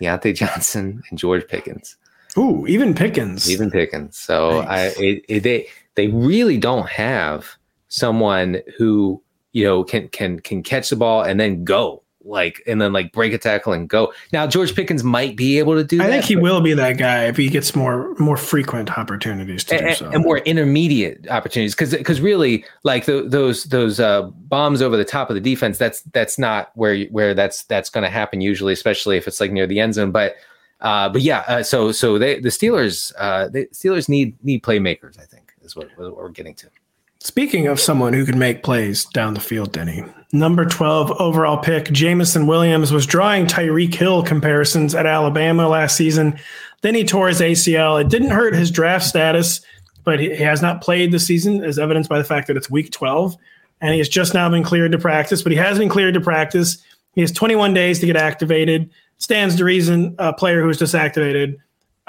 [0.02, 1.98] Diontae Johnson and George Pickens.
[2.36, 3.48] Ooh, even Pickens.
[3.48, 4.18] Even Pickens.
[4.18, 4.98] So nice.
[4.98, 7.46] I it, it, they they really don't have
[7.90, 12.82] someone who you know can can can catch the ball and then go like and
[12.82, 14.14] then like break a tackle and go.
[14.34, 16.12] Now George Pickens might be able to do I that.
[16.12, 19.88] think he will be that guy if he gets more more frequent opportunities to and,
[19.88, 20.10] do so.
[20.10, 25.06] and more intermediate opportunities because because really like the, those those uh, bombs over the
[25.06, 28.74] top of the defense that's that's not where where that's that's going to happen usually
[28.74, 30.36] especially if it's like near the end zone but
[30.82, 35.20] uh, but yeah uh, so so they the Steelers uh, the Steelers need need playmakers
[35.20, 36.70] I think is what, what we're getting to.
[37.22, 41.92] Speaking of someone who can make plays down the field, Denny, number 12 overall pick,
[41.92, 46.40] Jameson Williams, was drawing Tyreek Hill comparisons at Alabama last season.
[46.82, 48.00] Then he tore his ACL.
[48.00, 49.60] It didn't hurt his draft status,
[50.06, 52.92] but he has not played this season, as evidenced by the fact that it's week
[52.92, 53.36] 12.
[53.82, 56.22] And he has just now been cleared to practice, but he has been cleared to
[56.22, 56.78] practice.
[57.16, 58.90] He has 21 days to get activated.
[59.18, 61.58] Stands to reason a player who was disactivated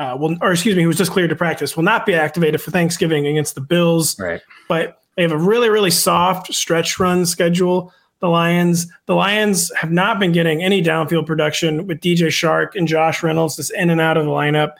[0.00, 2.60] uh, will, or excuse me, who was just cleared to practice, will not be activated
[2.60, 4.18] for Thanksgiving against the Bills.
[4.18, 4.40] Right.
[4.66, 7.92] But they have a really, really soft stretch run schedule.
[8.20, 12.88] The Lions, the Lions have not been getting any downfield production with DJ Chark and
[12.88, 14.74] Josh Reynolds just in and out of the lineup.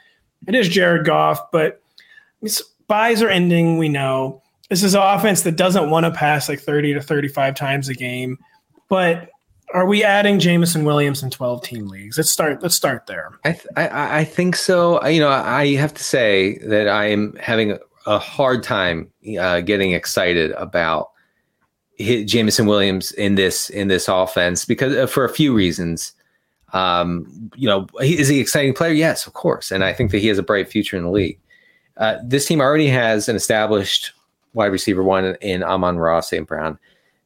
[0.47, 1.83] It is Jared Goff, but
[2.87, 3.77] buys are ending.
[3.77, 7.55] We know this is an offense that doesn't want to pass like 30 to 35
[7.55, 8.39] times a game.
[8.89, 9.29] But
[9.73, 12.17] are we adding Jameson Williams in 12 team leagues?
[12.17, 12.63] Let's start.
[12.63, 13.31] Let's start there.
[13.45, 15.05] I th- I, I think so.
[15.05, 19.93] You know, I have to say that I am having a hard time uh, getting
[19.93, 21.11] excited about
[21.99, 26.13] Jameson Williams in this in this offense because uh, for a few reasons.
[26.73, 28.93] Um, you know, is he an exciting player?
[28.93, 31.37] Yes, of course, and I think that he has a bright future in the league.
[31.97, 34.13] Uh, this team already has an established
[34.53, 36.47] wide receiver one in Amon-Ra St.
[36.47, 36.79] Brown.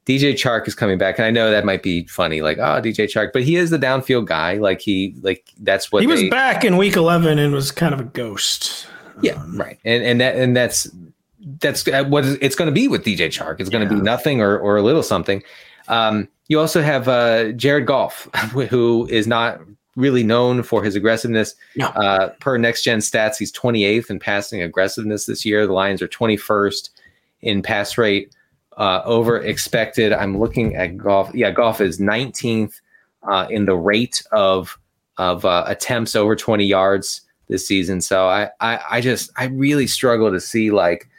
[0.06, 3.06] DJ Chark is coming back, and I know that might be funny, like oh DJ
[3.06, 4.56] Chark, but he is the downfield guy.
[4.56, 7.94] Like he, like that's what he they, was back in week eleven and was kind
[7.94, 8.88] of a ghost.
[9.22, 10.90] Yeah, um, right, and and that and that's
[11.60, 13.60] that's what it's going to be with DJ Chark.
[13.60, 14.00] It's going to yeah.
[14.00, 15.44] be nothing or or a little something.
[15.88, 18.24] Um, you also have uh, Jared Goff,
[18.70, 19.60] who is not
[19.96, 21.56] really known for his aggressiveness.
[21.76, 21.88] No.
[21.88, 25.66] Uh, per next gen stats, he's 28th in passing aggressiveness this year.
[25.66, 26.90] The Lions are 21st
[27.42, 28.36] in pass rate
[28.78, 30.12] uh, over expected.
[30.12, 31.34] I'm looking at Goff.
[31.34, 32.82] Yeah, Goff is 19th
[33.24, 34.78] uh, in the rate of
[35.18, 38.02] of uh, attempts over 20 yards this season.
[38.02, 41.10] So I, I, I just I really struggle to see like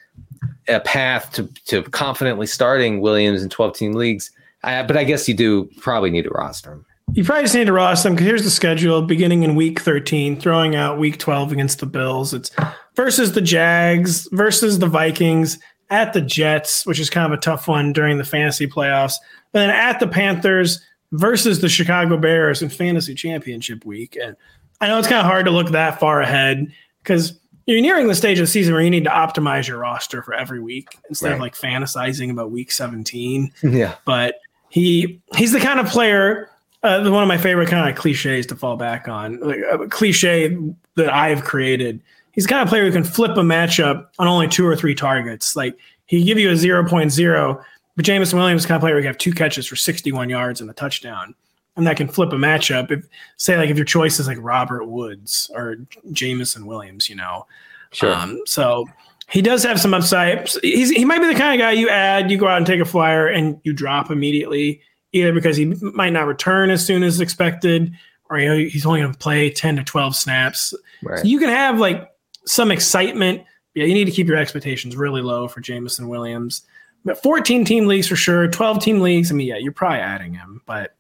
[0.68, 4.30] a path to to confidently starting Williams in 12 team leagues.
[4.62, 6.86] I, but I guess you do probably need to roster him.
[7.12, 10.40] You probably just need to roster them because here's the schedule beginning in week 13,
[10.40, 12.34] throwing out week 12 against the Bills.
[12.34, 12.50] It's
[12.96, 15.58] versus the Jags, versus the Vikings,
[15.90, 19.14] at the Jets, which is kind of a tough one during the fantasy playoffs,
[19.52, 20.80] but then at the Panthers
[21.12, 24.16] versus the Chicago Bears in fantasy championship week.
[24.20, 24.36] And
[24.80, 26.70] I know it's kind of hard to look that far ahead
[27.02, 30.22] because you're nearing the stage of the season where you need to optimize your roster
[30.22, 31.34] for every week instead right.
[31.34, 33.52] of like fantasizing about week 17.
[33.62, 33.94] Yeah.
[34.04, 36.50] But he he's the kind of player
[36.82, 40.56] uh, one of my favorite kind of cliches to fall back on, like a cliche
[40.94, 42.00] that I've created.
[42.32, 44.94] He's the kind of player who can flip a matchup on only two or three
[44.94, 45.56] targets.
[45.56, 47.64] Like he give you a 0.0,
[47.96, 50.70] but Jameson Williams kind of player who can have two catches for 61 yards and
[50.70, 51.34] a touchdown.
[51.76, 52.90] And that can flip a matchup.
[52.90, 55.76] If say like if your choice is like Robert Woods or
[56.12, 57.46] Jameson Williams, you know.
[57.92, 58.14] Sure.
[58.14, 58.86] Um, so
[59.28, 60.48] he does have some upside.
[60.62, 62.80] He's, he might be the kind of guy you add, you go out and take
[62.80, 64.80] a flyer, and you drop immediately,
[65.12, 67.92] either because he might not return as soon as expected,
[68.30, 70.72] or you know, he's only going to play ten to twelve snaps.
[71.02, 71.18] right.
[71.18, 72.08] So you can have like
[72.46, 73.42] some excitement.
[73.74, 76.62] Yeah, you need to keep your expectations really low for Jameson Williams.
[77.04, 79.30] But 14 team leagues for sure, 12 team leagues.
[79.30, 80.95] I mean, yeah, you're probably adding him, but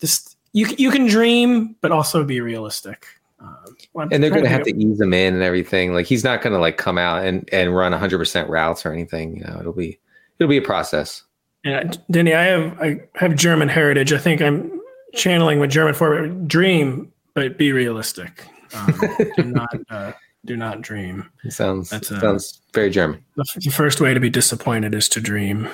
[0.00, 3.06] just you you can dream, but also be realistic.
[3.40, 5.94] Um, well, and they're going to have to ease him in and everything.
[5.94, 9.38] Like he's not going to like come out and and run 100% routes or anything.
[9.38, 9.98] You know, it'll be
[10.38, 11.22] it'll be a process.
[11.64, 14.12] Yeah, Denny, I have I have German heritage.
[14.12, 14.80] I think I'm
[15.14, 18.46] channeling with German for dream, but be realistic.
[18.74, 19.00] Um,
[19.36, 20.12] do not uh,
[20.44, 21.28] do not dream.
[21.44, 23.24] It sounds That's, uh, sounds very German.
[23.36, 25.68] The, the first way to be disappointed is to dream.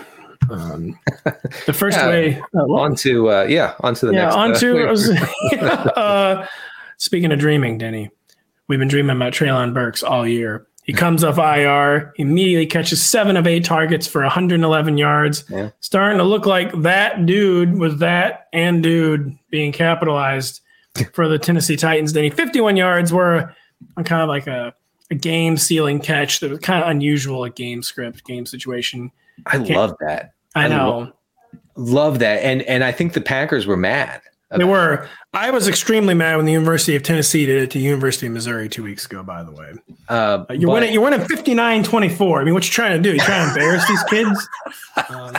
[0.51, 0.99] Um,
[1.67, 2.09] the first Yeah.
[2.09, 2.39] way.
[2.39, 4.35] uh, well, On to uh, yeah, on to the yeah, next.
[4.37, 4.91] on uh.
[4.91, 5.11] Was-
[5.97, 6.47] uh,
[6.97, 8.11] speaking of dreaming, Denny,
[8.69, 10.67] we've been dreaming about Treylon Burks all year.
[10.85, 15.45] He comes off IR, immediately catches seven of eight targets for 111 yards.
[15.51, 15.71] Yeah.
[15.81, 20.61] Starting to look like that dude was that and dude being capitalized
[21.13, 22.13] for the Tennessee Titans.
[22.13, 23.53] Denny, 51 yards were
[23.97, 24.73] on kind of like a,
[25.11, 29.11] a game sealing catch that was kind of unusual, a game script, game situation.
[29.45, 30.35] I love that.
[30.57, 30.89] I I know.
[30.99, 31.13] lo-
[31.77, 32.43] Love that.
[32.43, 34.21] And and I think the Packers were mad.
[34.57, 35.09] They were.
[35.35, 38.69] I was extremely mad when the University of Tennessee did it to University of Missouri
[38.69, 39.23] two weeks ago.
[39.23, 39.73] By the way,
[40.09, 40.93] Uh, Uh, you're but- winning.
[40.95, 42.41] You're winning 59-24.
[42.41, 43.13] I mean, what you trying to do?
[43.15, 44.49] You trying to embarrass these kids?
[45.11, 45.37] Um,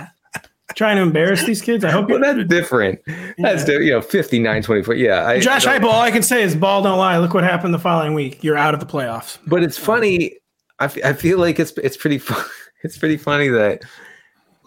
[0.75, 1.83] trying to embarrass these kids?
[1.85, 2.99] I hope Well, that's different.
[3.39, 4.93] That's di- you know 59 24.
[4.95, 5.25] Yeah.
[5.25, 5.85] I, Josh I Heupel.
[5.85, 7.17] All I can say is, ball don't lie.
[7.17, 8.43] Look what happened the following week.
[8.43, 9.39] You're out of the playoffs.
[9.47, 10.33] But it's funny.
[10.79, 12.21] I, f- I feel like it's it's pretty
[12.83, 13.83] it's pretty funny that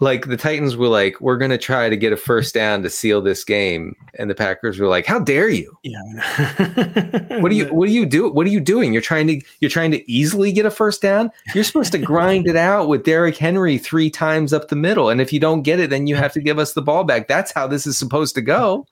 [0.01, 2.89] like the Titans were like we're going to try to get a first down to
[2.89, 5.77] seal this game and the Packers were like how dare you?
[5.83, 7.39] Yeah.
[7.39, 8.29] What do you what do you do?
[8.29, 8.93] What are you doing?
[8.93, 11.31] You're trying to you're trying to easily get a first down?
[11.53, 15.21] You're supposed to grind it out with Derrick Henry 3 times up the middle and
[15.21, 17.27] if you don't get it then you have to give us the ball back.
[17.27, 18.87] That's how this is supposed to go.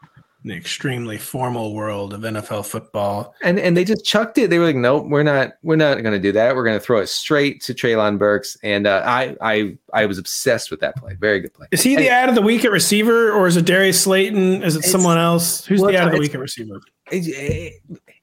[0.45, 3.35] The extremely formal world of NFL football.
[3.43, 4.49] And and they just chucked it.
[4.49, 6.55] They were like, nope, we're not we're not going to do that.
[6.55, 8.55] We're going to throw it straight to Treylon Burks.
[8.63, 11.15] And uh, I I I was obsessed with that play.
[11.15, 11.67] Very good play.
[11.71, 14.63] Is he the And ad of the week at receiver, or is it Darius Slayton?
[14.63, 15.65] Is it someone else?
[15.65, 16.79] Who's well, the ad of the week at receiver?
[17.11, 17.73] it- it-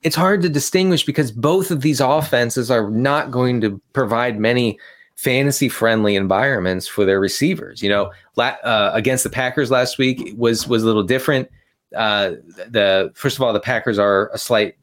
[0.03, 4.79] it's hard to distinguish because both of these offenses are not going to provide many
[5.17, 7.83] fantasy friendly environments for their receivers.
[7.83, 11.51] You know, la- uh, against the Packers last week was was a little different.
[11.95, 12.33] Uh,
[12.69, 14.77] the first of all, the Packers are a slight,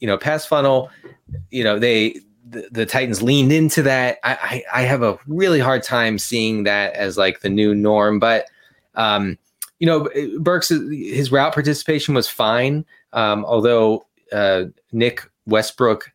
[0.00, 0.90] you know, pass funnel.
[1.50, 4.18] You know, they the, the Titans leaned into that.
[4.24, 8.18] I, I I have a really hard time seeing that as like the new norm,
[8.18, 8.46] but
[8.94, 9.38] um,
[9.78, 10.08] you know,
[10.40, 12.84] Burks his route participation was fine.
[13.12, 16.12] Um, although uh, Nick Westbrook,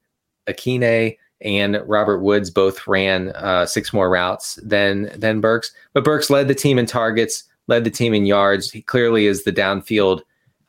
[0.47, 6.29] Akine, and Robert Woods both ran uh, six more routes than than Burks, but Burks
[6.29, 8.71] led the team in targets, led the team in yards.
[8.71, 10.21] He clearly is the downfield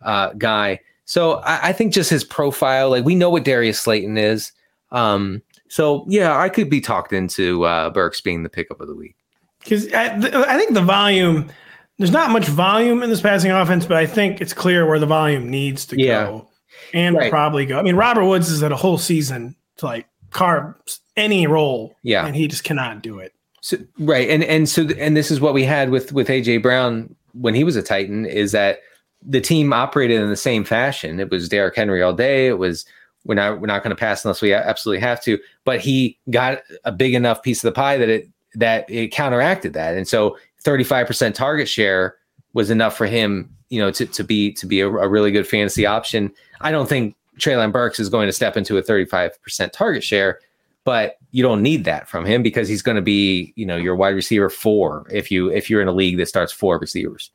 [0.04, 0.78] uh, guy.
[1.06, 4.52] So I, I think just his profile, like we know what Darius Slayton is.
[4.92, 8.94] Um, so yeah, I could be talked into uh, Burks being the pickup of the
[8.94, 9.16] week.
[9.60, 11.50] Because I, th- I think the volume,
[11.98, 15.06] there's not much volume in this passing offense, but I think it's clear where the
[15.06, 16.24] volume needs to Yeah.
[16.26, 16.48] go
[16.92, 17.30] and Right.
[17.30, 17.78] probably go.
[17.78, 20.74] I mean, Robert Woods is at a whole season to like carve
[21.16, 22.26] any role, Yeah.
[22.26, 23.32] and he just cannot do it.
[23.62, 27.14] So, right, and and so and this is what we had with with AJ Brown
[27.32, 28.80] when he was a Titan is that
[29.24, 31.20] the team operated in the same fashion.
[31.20, 32.46] It was Derrick Henry all day.
[32.46, 32.84] It was
[33.24, 35.38] we're not we're not going to pass unless we absolutely have to.
[35.64, 39.72] But he got a big enough piece of the pie that it that it counteracted
[39.72, 42.16] that, and so thirty five percent target share
[42.52, 45.46] was enough for him, you know, to to be to be a, a really good
[45.46, 46.32] fantasy option.
[46.60, 50.04] I don't think Treylon Burks is going to step into a thirty five percent target
[50.04, 50.38] share
[50.84, 53.96] but you don't need that from him because he's going to be, you know, your
[53.96, 57.30] wide receiver four if you if you're in a league that starts four receivers.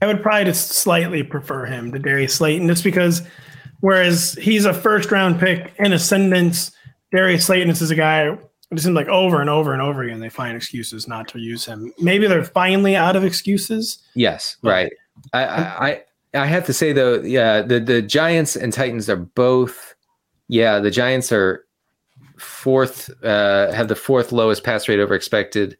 [0.00, 3.22] I would probably just slightly prefer him to Darius Slayton, just because
[3.80, 6.72] whereas he's a first round pick in ascendance,
[7.12, 8.28] Darius Slayton is a guy.
[8.70, 11.64] It seems like over and over and over again they find excuses not to use
[11.64, 11.92] him.
[11.98, 13.98] Maybe they're finally out of excuses.
[14.14, 14.92] Yes, right.
[15.32, 16.02] I I
[16.34, 19.94] I have to say though, yeah, the the Giants and Titans are both.
[20.48, 21.64] Yeah, the Giants are
[22.38, 25.76] fourth, uh, have the fourth lowest pass rate over expected.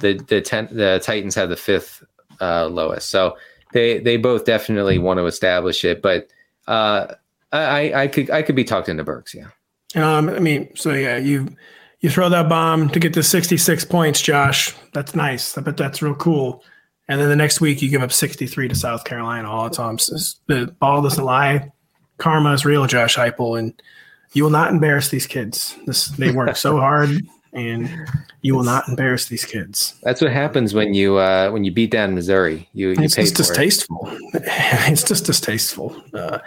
[0.00, 2.02] The the ten, the Titans have the fifth
[2.40, 3.08] uh, lowest.
[3.08, 3.36] So
[3.72, 6.28] they they both definitely want to establish it, but
[6.66, 7.06] uh,
[7.52, 9.34] I I could I could be talked into Burks.
[9.34, 9.48] Yeah.
[9.94, 11.48] Um, I mean, so yeah, you
[12.00, 14.74] you throw that bomb to get to 66 points, Josh.
[14.92, 15.56] That's nice.
[15.56, 16.62] I bet that's real cool.
[17.08, 19.50] and then the next week you give up 63 to South Carolina.
[19.50, 19.96] All the time,
[20.46, 21.70] the ball doesn't lie.
[22.18, 23.80] Karma is real, Josh Heupel, and
[24.32, 25.76] you will not embarrass these kids.
[25.86, 27.10] This they work so hard,
[27.56, 27.88] and
[28.42, 29.98] you will not embarrass these kids.
[30.02, 32.68] That's what happens when you uh, when you beat down Missouri.
[32.74, 33.98] You, you it's just distasteful.
[34.34, 34.42] It.
[34.92, 36.00] it's just distasteful.
[36.14, 36.38] Uh,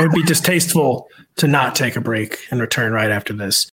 [0.00, 3.68] it would be distasteful to not take a break and return right after this.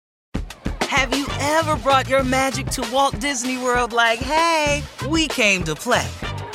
[0.81, 3.93] Have you ever brought your magic to Walt Disney World?
[3.93, 6.07] Like, hey, we came to play.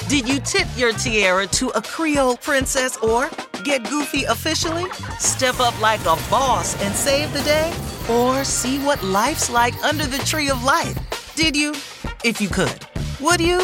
[0.08, 3.30] Did you tip your tiara to a Creole princess or
[3.64, 4.90] get goofy officially?
[5.18, 7.72] Step up like a boss and save the day?
[8.10, 11.32] Or see what life's like under the tree of life?
[11.36, 11.70] Did you?
[12.22, 12.86] If you could.
[13.18, 13.62] Would you?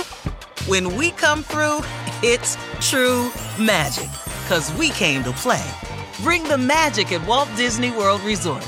[0.66, 1.82] When we come through,
[2.22, 3.30] it's true
[3.62, 4.08] magic.
[4.48, 5.70] Cause we came to play.
[6.22, 8.66] Bring the magic at Walt Disney World Resort.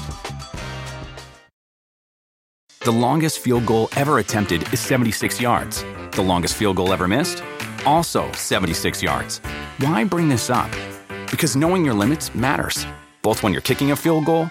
[2.81, 5.87] The longest field goal ever attempted is 76 yards.
[6.11, 7.43] The longest field goal ever missed?
[7.87, 9.39] Also 76 yards.
[9.79, 10.71] Why bring this up?
[11.31, 12.87] Because knowing your limits matters,
[13.23, 14.51] both when you're kicking a field goal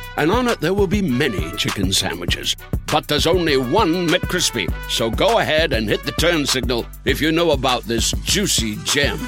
[0.17, 2.55] and on it there will be many chicken sandwiches.
[2.91, 4.71] But there's only one McCrispy.
[4.89, 9.19] So go ahead and hit the turn signal if you know about this juicy gem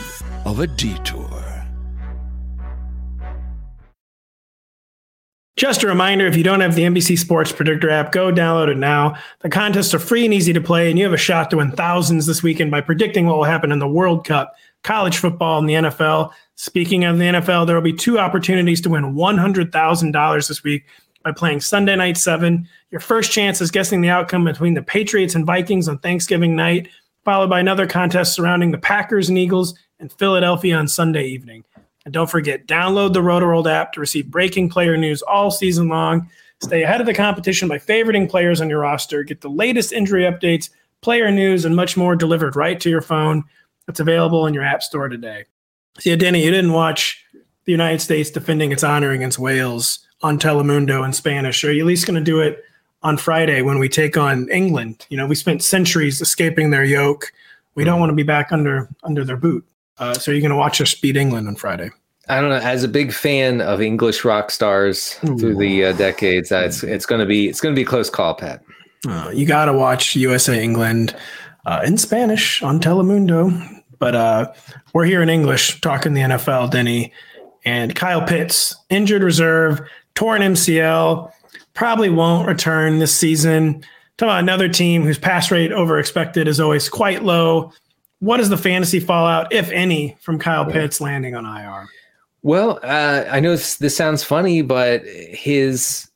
[0.46, 1.44] of a detour.
[5.56, 8.78] Just a reminder if you don't have the NBC Sports Predictor app, go download it
[8.78, 9.16] now.
[9.42, 11.72] The contests are free and easy to play, and you have a shot to win
[11.72, 15.70] thousands this weekend by predicting what will happen in the World Cup, college football, and
[15.70, 16.32] the NFL.
[16.56, 20.86] Speaking of the NFL, there will be two opportunities to win $100,000 this week
[21.24, 22.68] by playing Sunday Night 7.
[22.92, 26.90] Your first chance is guessing the outcome between the Patriots and Vikings on Thanksgiving night,
[27.26, 31.64] followed by another contest surrounding the Packers and Eagles and Philadelphia on Sunday evening.
[32.06, 36.30] And don't forget, download the Rotoworld app to receive breaking player news all season long.
[36.62, 39.24] Stay ahead of the competition by favoriting players on your roster.
[39.24, 40.70] Get the latest injury updates,
[41.02, 43.44] player news, and much more delivered right to your phone.
[43.88, 45.46] It's available in your app store today.
[46.00, 47.24] See, Denny, you didn't watch
[47.66, 51.64] the United States defending its honor against Wales on Telemundo in Spanish.
[51.64, 52.64] Are you at least going to do it
[53.04, 55.06] on Friday when we take on England?
[55.10, 57.32] You know, we spent centuries escaping their yoke.
[57.76, 59.66] We don't want to be back under under their boot.
[59.98, 61.90] Uh, so you're going to watch us beat England on Friday.
[62.30, 62.56] I don't know.
[62.56, 65.38] As a big fan of English rock stars Ooh.
[65.38, 67.88] through the uh, decades, uh, it's it's going to be it's going to be a
[67.88, 68.64] close call, Pat.
[69.08, 71.16] Uh, you got to watch USA England
[71.66, 73.83] uh, in Spanish on Telemundo.
[74.04, 74.52] But uh,
[74.92, 77.14] we're here in English talking the NFL, Denny,
[77.64, 79.80] and Kyle Pitts, injured reserve,
[80.14, 81.32] torn MCL,
[81.74, 83.76] probably won't return this season.
[84.18, 87.72] Talking about another team whose pass rate over expected is always quite low.
[88.20, 91.88] What is the fantasy fallout, if any, from Kyle Pitts landing on IR?
[92.42, 96.12] Well, uh, I know this, this, sounds funny, but his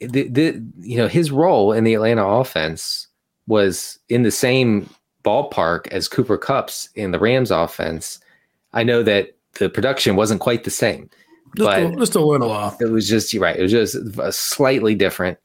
[0.00, 3.08] the, the you know his role in the Atlanta offense
[3.46, 4.86] was in the same
[5.24, 8.18] ballpark as Cooper Kupp's in the Rams offense.
[8.72, 11.10] I know that the production wasn't quite the same,
[11.56, 12.80] just but a, just a little off.
[12.80, 13.56] It was just you're right.
[13.56, 15.38] It was just slightly different.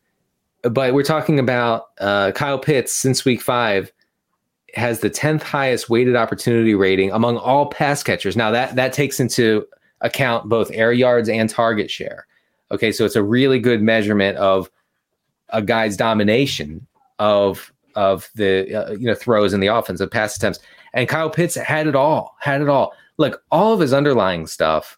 [0.64, 3.92] But we're talking about uh, Kyle Pitts since week five
[4.74, 8.38] has the 10th highest weighted opportunity rating among all pass catchers.
[8.38, 9.66] Now that that takes into
[10.02, 12.28] account both air yards and target share.
[12.72, 14.70] Okay, so it's a really good measurement of
[15.50, 16.86] a guy's domination
[17.20, 20.60] of of the uh, you know throws in the offense of pass attempts.
[20.94, 22.94] And Kyle Pitts had it all, had it all.
[23.18, 24.98] Look, all of his underlying stuff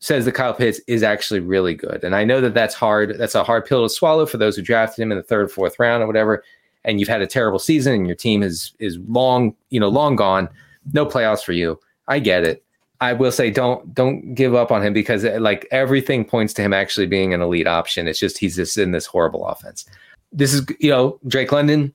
[0.00, 2.02] says that Kyle Pitts is actually really good.
[2.02, 3.16] And I know that that's hard.
[3.18, 5.78] That's a hard pill to swallow for those who drafted him in the third, fourth
[5.78, 6.42] round or whatever.
[6.84, 10.16] And you've had a terrible season and your team is is long, you know, long
[10.16, 10.48] gone.
[10.92, 11.78] No playoffs for you.
[12.08, 12.64] I get it.
[13.02, 16.72] I will say don't don't give up on him because like everything points to him
[16.72, 18.08] actually being an elite option.
[18.08, 19.84] It's just he's just in this horrible offense.
[20.32, 21.94] This is you know Drake London.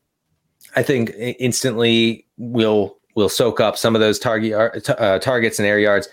[0.76, 5.80] I think instantly will will soak up some of those target uh, targets and air
[5.80, 6.10] yards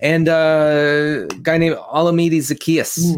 [0.00, 3.16] and uh, a guy named Olamide Zaccheaus,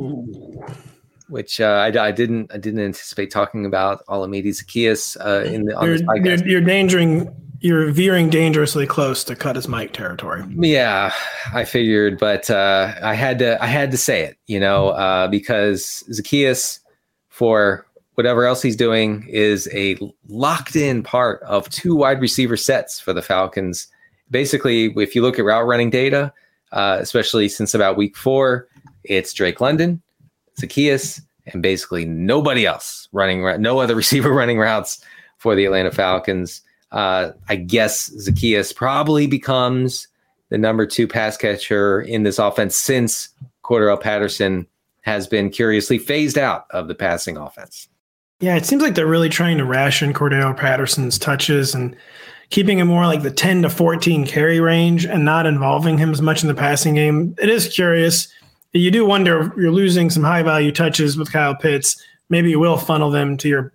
[1.28, 5.76] which uh, I, I, didn't I didn't anticipate talking about Olamide Zaccheaus uh, in the
[5.76, 5.96] on you're.
[5.96, 10.42] You're, you're endangering you're veering dangerously close to cut his mic territory.
[10.56, 11.12] Yeah,
[11.52, 15.28] I figured, but uh, I had to I had to say it, you know, uh,
[15.28, 16.80] because Zaccheaus,
[17.28, 19.98] for whatever else he's doing, is a
[20.28, 23.86] locked in part of two wide receiver sets for the Falcons.
[24.30, 26.32] Basically, if you look at route running data,
[26.72, 28.68] uh, especially since about week four.
[29.04, 30.02] It's Drake London,
[30.60, 35.04] Zaccheaus, and basically nobody else running, no other receiver running routes
[35.38, 36.62] for the Atlanta Falcons.
[36.92, 40.08] Uh, I guess Zaccheaus probably becomes
[40.48, 43.28] the number two pass catcher in this offense since
[43.62, 44.66] Cordarrelle Patterson
[45.02, 47.88] has been curiously phased out of the passing offense.
[48.40, 51.94] Yeah, it seems like they're really trying to ration Cordarrelle Patterson's touches and
[52.48, 56.22] keeping him more like the 10 to 14 carry range and not involving him as
[56.22, 57.34] much in the passing game.
[57.38, 58.28] It is curious.
[58.72, 62.02] You do wonder if you're losing some high value touches with Kyle Pitts.
[62.28, 63.72] Maybe you will funnel them to your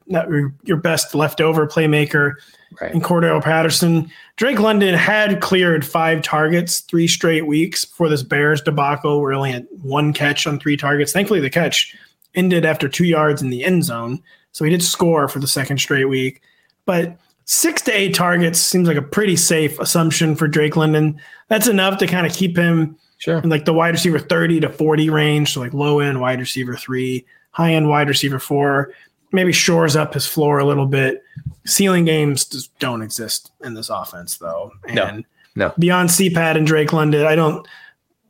[0.63, 2.35] your best leftover playmaker
[2.81, 2.93] right.
[2.93, 4.09] in Cordarrelle Patterson.
[4.37, 9.51] Drake London had cleared five targets three straight weeks before this Bears debacle, We're only
[9.51, 11.11] at one catch on three targets.
[11.11, 11.95] Thankfully, the catch
[12.33, 14.21] ended after two yards in the end zone.
[14.55, 16.41] So he did score for the second straight week.
[16.85, 21.19] But six to eight targets seems like a pretty safe assumption for Drake London.
[21.49, 23.39] That's enough to kind of keep him sure.
[23.39, 25.51] in like the wide receiver 30 to 40 range.
[25.51, 28.93] So like low end wide receiver three, high end wide receiver four.
[29.33, 31.21] Maybe shores up his floor a little bit.
[31.65, 34.71] Ceiling games just don't exist in this offense, though.
[34.87, 35.23] And no,
[35.67, 35.73] no.
[35.77, 37.67] beyond CPAT and Drake London, I don't.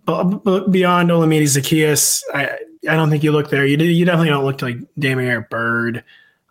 [0.08, 2.58] Beyond Olamide Zaccheaus, I
[2.88, 3.66] I don't think you look there.
[3.66, 6.04] You you definitely don't look like Damiere Byrd.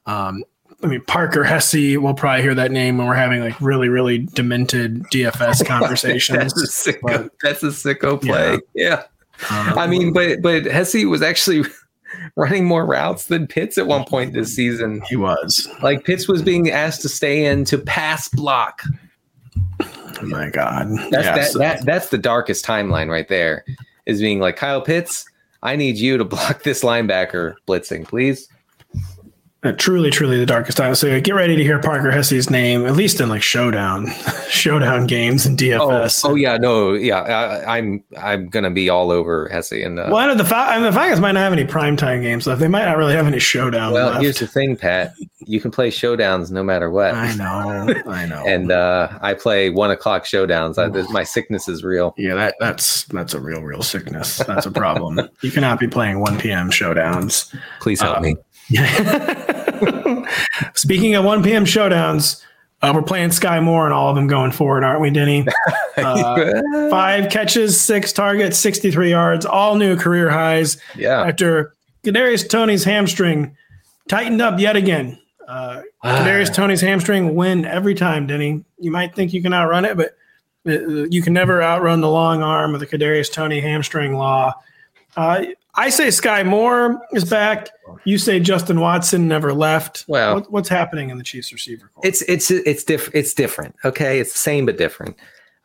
[0.06, 0.44] Um,
[0.82, 4.18] I mean, Parker Hesse, we'll probably hear that name when we're having like really, really
[4.18, 6.52] demented DFS conversations.
[6.54, 8.58] that's, a sicko, but, that's a sicko play.
[8.74, 9.04] Yeah.
[9.50, 9.70] yeah.
[9.70, 11.64] Um, I mean, but but Hesse was actually
[12.36, 15.02] running more routes than Pitts at one point this season.
[15.08, 15.68] He was.
[15.82, 18.82] Like Pitts was being asked to stay in to pass block.
[19.80, 20.88] Oh my God.
[21.10, 23.64] That's yeah, that, that that's the darkest timeline right there.
[24.06, 25.24] Is being like Kyle Pitts,
[25.64, 28.48] I need you to block this linebacker blitzing, please.
[29.64, 30.94] Uh, truly, truly the darkest time.
[30.94, 34.08] So get ready to hear Parker Hesse's name, at least in like showdown,
[34.50, 36.22] showdown games and DFS.
[36.22, 39.98] Oh, oh yeah, no, yeah, I, am I'm, I'm gonna be all over Hesse and.
[39.98, 42.60] Uh, well, I know the, Fal- the Falcons might not have any primetime games left.
[42.60, 43.94] They might not really have any showdown.
[43.94, 44.22] Well, left.
[44.22, 45.14] here's the thing, Pat.
[45.46, 47.14] You can play showdowns no matter what.
[47.14, 48.44] I know, I know.
[48.46, 50.76] and uh, I play one o'clock showdowns.
[50.76, 52.14] I, my sickness is real.
[52.18, 54.38] Yeah, that that's that's a real, real sickness.
[54.38, 55.20] That's a problem.
[55.40, 56.68] you cannot be playing 1 p.m.
[56.68, 57.54] showdowns.
[57.80, 58.36] Please help um, me.
[60.74, 61.64] Speaking of 1 p.m.
[61.64, 62.42] showdowns,
[62.82, 65.46] uh, we're playing Skyy Moore and all of them going forward, aren't we, Denny?
[65.96, 70.76] Uh, five catches, six targets, 63 yards, all new career highs.
[70.96, 71.22] Yeah.
[71.22, 71.72] After
[72.04, 73.56] Kadarius Toney's hamstring
[74.08, 75.16] tightened up yet again.
[75.46, 78.64] Uh, Kadarius Toney's hamstring win every time, Denny.
[78.80, 80.16] You might think you can outrun it, but
[80.66, 84.54] uh, you can never outrun the long arm of the Kadarius Toney hamstring law.
[85.16, 85.44] Uh,
[85.76, 87.68] I say Skyy Moore is back.
[88.04, 90.04] You say Justin Watson never left.
[90.06, 91.90] Well, what, what's happening in the Chiefs receiver?
[91.94, 92.06] Corps?
[92.06, 93.14] It's it's it's different.
[93.16, 93.74] It's different.
[93.84, 95.16] Okay, it's the same but different.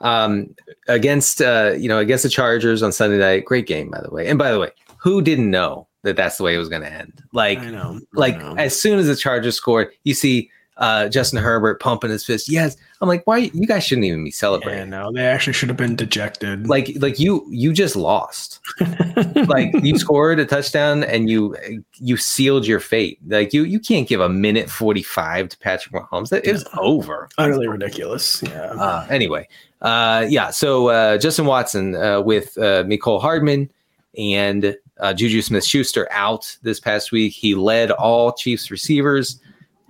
[0.01, 0.55] Um,
[0.87, 4.27] against uh, you know against the Chargers on Sunday night, great game by the way.
[4.27, 6.91] And by the way, who didn't know that that's the way it was going to
[6.91, 7.21] end?
[7.33, 8.55] Like, I know, I like know.
[8.55, 10.49] as soon as the Chargers scored, you see
[10.79, 12.49] uh, Justin Herbert pumping his fist.
[12.49, 13.51] Yes, I'm like, why?
[13.53, 14.91] You guys shouldn't even be celebrating.
[14.91, 16.67] Yeah, no, they actually should have been dejected.
[16.67, 18.59] Like, like you, you just lost.
[19.47, 21.55] like you scored a touchdown and you,
[21.95, 23.19] you sealed your fate.
[23.27, 26.29] Like you, you can't give a minute 45 to Patrick Mahomes.
[26.29, 27.29] That is over.
[27.37, 28.41] Utterly ridiculous.
[28.41, 28.71] Yeah.
[28.71, 29.47] Uh, anyway,
[29.81, 30.49] uh, yeah.
[30.49, 33.69] So uh, Justin Watson uh, with uh, Mecole Hardman
[34.17, 37.33] and uh, Juju Smith Schuster out this past week.
[37.33, 39.41] He led all Chiefs receivers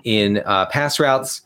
[0.04, 1.42] in uh, pass routes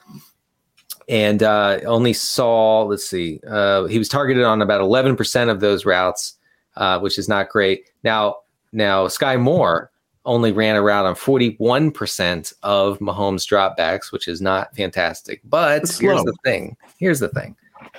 [1.10, 5.86] and uh, only saw, let's see, uh, he was targeted on about 11% of those
[5.86, 6.36] routes,
[6.78, 7.89] uh, which is not great.
[8.04, 8.38] Now,
[8.72, 9.91] now Skyy Moore
[10.26, 15.41] only ran a route on 41% of Mahomes dropbacks, which is not fantastic.
[15.43, 16.78] But here's the thing.
[16.97, 17.56] Here's the thing.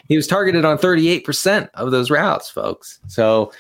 [0.08, 3.00] He was targeted on 38% of those routes, folks.
[3.06, 3.52] So,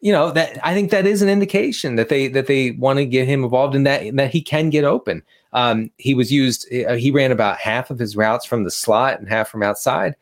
[0.00, 3.04] you know, that I think that is an indication that they that they want to
[3.04, 5.22] get him involved in that and that he can get open.
[5.52, 6.72] Um, he was used.
[6.72, 10.14] Uh, he ran about half of his routes from the slot and half from outside.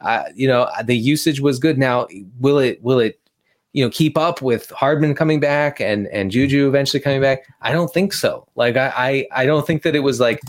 [0.00, 1.78] Uh, you know, the usage was good.
[1.78, 2.06] Now,
[2.38, 2.82] will it?
[2.82, 3.20] Will it?
[3.72, 7.44] You know, keep up with Hardman coming back and and Juju eventually coming back?
[7.62, 8.46] I don't think so.
[8.54, 10.40] Like, I I, I don't think that it was like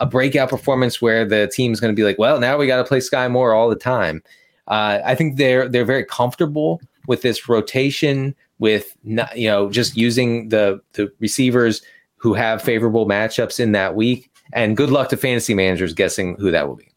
[0.00, 2.84] a breakout performance where the team's going to be like, well, now we got to
[2.84, 4.22] play Skyy Moore all the time.
[4.68, 9.96] Uh, I think they're they're very comfortable with this rotation, with not, you know just
[9.96, 11.82] using the the receivers
[12.16, 14.30] who have favorable matchups in that week.
[14.52, 16.88] And good luck to fantasy managers guessing who that will be.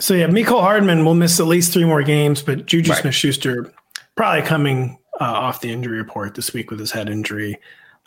[0.00, 3.00] So yeah, Mecole Hardman will miss at least three more games, but Juju right.
[3.00, 3.72] Smith Schuster
[4.16, 7.58] probably coming uh, off the injury report this week with his head injury.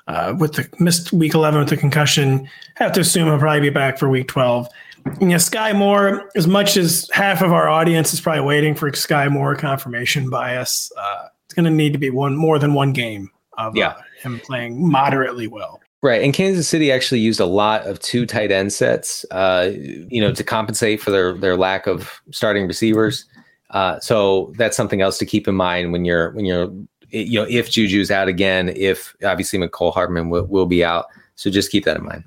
[0.07, 3.69] Uh, with the missed week 11 with the concussion, have to assume he'll probably be
[3.69, 4.67] back for week 12.
[5.05, 8.89] And yeah, Skyy Moore, as much as half of our audience is probably waiting for
[8.91, 12.91] Skyy Moore confirmation bias, uh, it's going to need to be one more than one
[12.91, 13.89] game of yeah.
[13.89, 15.79] Uh, him playing moderately well.
[16.01, 20.21] Right, and Kansas City actually used a lot of two tight end sets, uh, you
[20.21, 23.25] know, to compensate for their their lack of starting receivers.
[23.71, 26.71] Uh, so that's something else to keep in mind when you're when you're
[27.09, 31.07] you know if Juju's out again, if obviously Mecole Hardman will, will be out.
[31.35, 32.23] So just keep that in mind.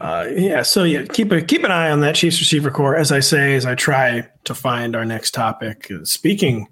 [0.00, 2.96] Uh, yeah, so yeah, keep a keep an eye on that Chiefs receiver corps.
[2.96, 5.90] As I say, as I try to find our next topic.
[6.04, 6.68] Speaking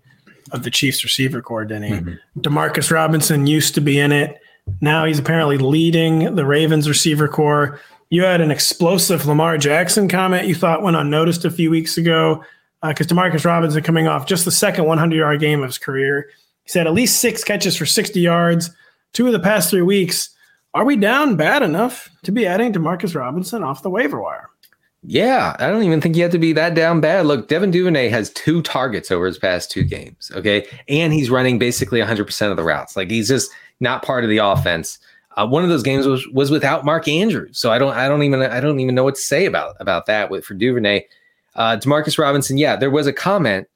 [0.53, 2.41] of the Chiefs receiver corps, Denny, mm-hmm.
[2.41, 4.41] Demarcus Robinson used to be in it.
[4.81, 7.81] Now he's apparently leading the Ravens receiver corps.
[8.11, 12.45] You had an explosive Lamar Jackson comment you thought went unnoticed a few weeks ago
[12.83, 16.31] because uh, Demarcus Robinson coming off just the second 100 yard game of his career.
[16.63, 18.71] He said at least six catches for 60 yards,
[19.13, 20.31] two of the past three weeks.
[20.75, 24.51] Are we down bad enough to be adding Demarcus Robinson off the waiver wire?
[25.09, 27.27] Yeah, I don't even think you have to be that down bad.
[27.27, 30.33] Look, Devin Duvernay has two targets over his past two games.
[30.35, 30.67] Okay.
[30.89, 32.97] And he's running basically 100% of the routes.
[32.97, 33.51] Like he's just
[33.81, 34.99] not part of the offense.
[35.37, 38.23] Uh, one of those games was was without Mark Andrews, so I don't I don't
[38.23, 41.05] even I don't even know what to say about about that with for Duvernay.
[41.55, 43.69] Uh, Demarcus Robinson, yeah, there was a comment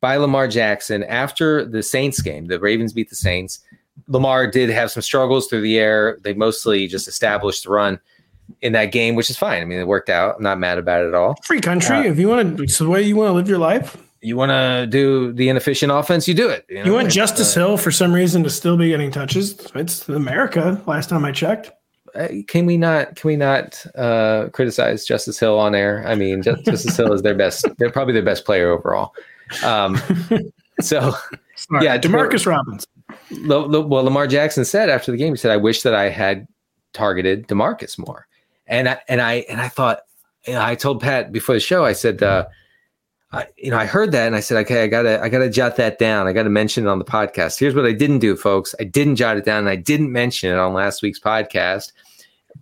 [0.00, 2.46] by Lamar Jackson after the Saints game.
[2.46, 3.60] The Ravens beat the Saints.
[4.06, 6.18] Lamar did have some struggles through the air.
[6.22, 8.00] They mostly just established the run
[8.62, 9.60] in that game, which is fine.
[9.60, 10.36] I mean, it worked out.
[10.36, 11.36] I'm not mad about it at all.
[11.44, 11.96] Free country.
[11.96, 13.96] Uh, if you want to, it's the way you want to live your life.
[14.20, 16.66] You want to do the inefficient offense, you do it.
[16.68, 16.84] You, know?
[16.84, 19.54] you want Justice uh, Hill for some reason to still be getting touches.
[19.74, 20.82] It's America.
[20.86, 21.70] Last time I checked.
[22.48, 23.16] Can we not?
[23.16, 26.04] Can we not uh, criticize Justice Hill on air?
[26.06, 27.64] I mean, Justice Hill is their best.
[27.78, 29.14] They're probably their best player overall.
[29.62, 30.00] Um,
[30.80, 31.14] so,
[31.54, 32.90] Sorry, yeah, Demarcus Robinson.
[33.46, 36.48] Well, Lamar Jackson said after the game, he said, "I wish that I had
[36.92, 38.26] targeted Demarcus more."
[38.66, 40.00] And I and I and I thought,
[40.46, 42.46] I told Pat before the show, I said, uh,
[43.30, 45.76] I, you know, I heard that and I said, okay, I gotta, I gotta jot
[45.76, 46.26] that down.
[46.26, 47.58] I gotta mention it on the podcast.
[47.58, 48.74] Here's what I didn't do, folks.
[48.80, 51.92] I didn't jot it down and I didn't mention it on last week's podcast.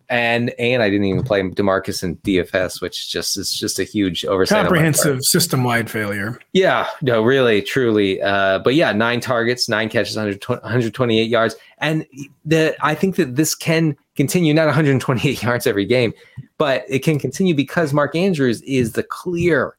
[0.09, 4.25] And and I didn't even play Demarcus and DFS, which just is just a huge
[4.25, 4.63] oversight.
[4.63, 6.39] Comprehensive system wide failure.
[6.53, 8.23] Yeah, no, really, truly.
[8.23, 12.07] Uh, but yeah, nine targets, nine catches, 128 yards, and
[12.45, 16.13] the I think that this can continue not 128 yards every game,
[16.57, 19.77] but it can continue because Mark Andrews is the clear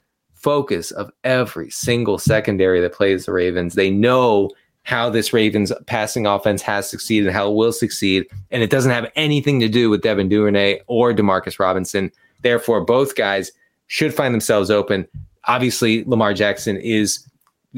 [0.48, 3.76] focus of every single secondary that plays the Ravens.
[3.76, 4.50] They know
[4.84, 8.26] how this Ravens passing offense has succeeded and how it will succeed.
[8.50, 12.14] And it doesn't have anything to do with Devin Duvernay or Demarcus Robinson.
[12.44, 13.52] Therefore, both guys
[13.88, 15.06] should find themselves open.
[15.50, 17.28] Obviously, Lamar Jackson is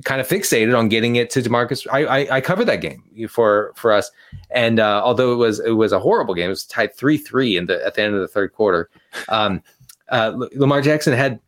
[0.03, 1.87] kind of fixated on getting it to Demarcus.
[1.91, 4.11] I, I, I covered that game for for us,
[4.51, 7.57] and uh, although it was it was a horrible game, it was tied three three
[7.57, 8.91] in the at the end of the third quarter.
[9.27, 9.63] Um,
[10.09, 11.39] uh, Lamar Jackson had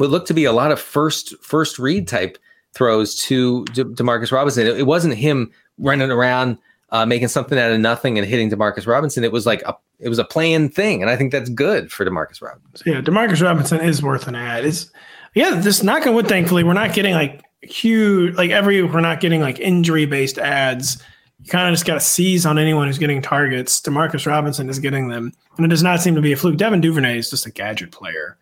[0.00, 2.38] what looked to be a lot of first first read type
[2.72, 4.66] throws to De- Demarcus Robinson.
[4.66, 6.56] It, it, wasn't him running around
[6.88, 9.24] uh, making something out of nothing and hitting Demarcus Robinson.
[9.24, 12.06] It was like a it was a planned thing, and I think that's good for
[12.06, 12.90] Demarcus Robinson.
[12.90, 14.64] Yeah, Demarcus Robinson is worth an ad.
[14.64, 14.90] It's
[15.34, 16.28] yeah, this knock on wood.
[16.28, 21.02] Thankfully, we're not getting like huge like every we're not getting like injury based ads.
[21.40, 23.82] You kind of just got to seize on anyone who's getting targets.
[23.82, 26.56] Demarcus Robinson is getting them, and it does not seem to be a fluke.
[26.56, 28.38] Devin Duvernay is just a gadget player.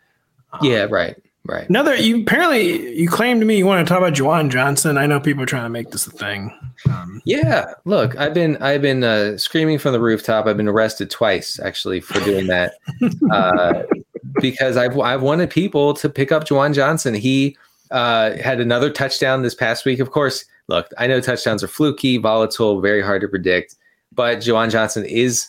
[0.52, 1.16] Um, yeah, right.
[1.48, 1.66] Right.
[1.66, 4.98] Another, you apparently you claimed to me you want to talk about Juwan Johnson.
[4.98, 6.52] I know people are trying to make this a thing.
[6.90, 7.72] Um, yeah.
[7.86, 10.46] Look, I've been I've been uh, screaming from the rooftop.
[10.46, 12.74] I've been arrested twice actually for doing that
[13.32, 13.84] uh,
[14.42, 17.14] because I've I've wanted people to pick up Juwan Johnson.
[17.14, 17.56] He
[17.90, 20.00] uh, had another touchdown this past week.
[20.00, 23.74] Of course, look, I know touchdowns are fluky, volatile, very hard to predict,
[24.12, 25.48] but Juwan Johnson is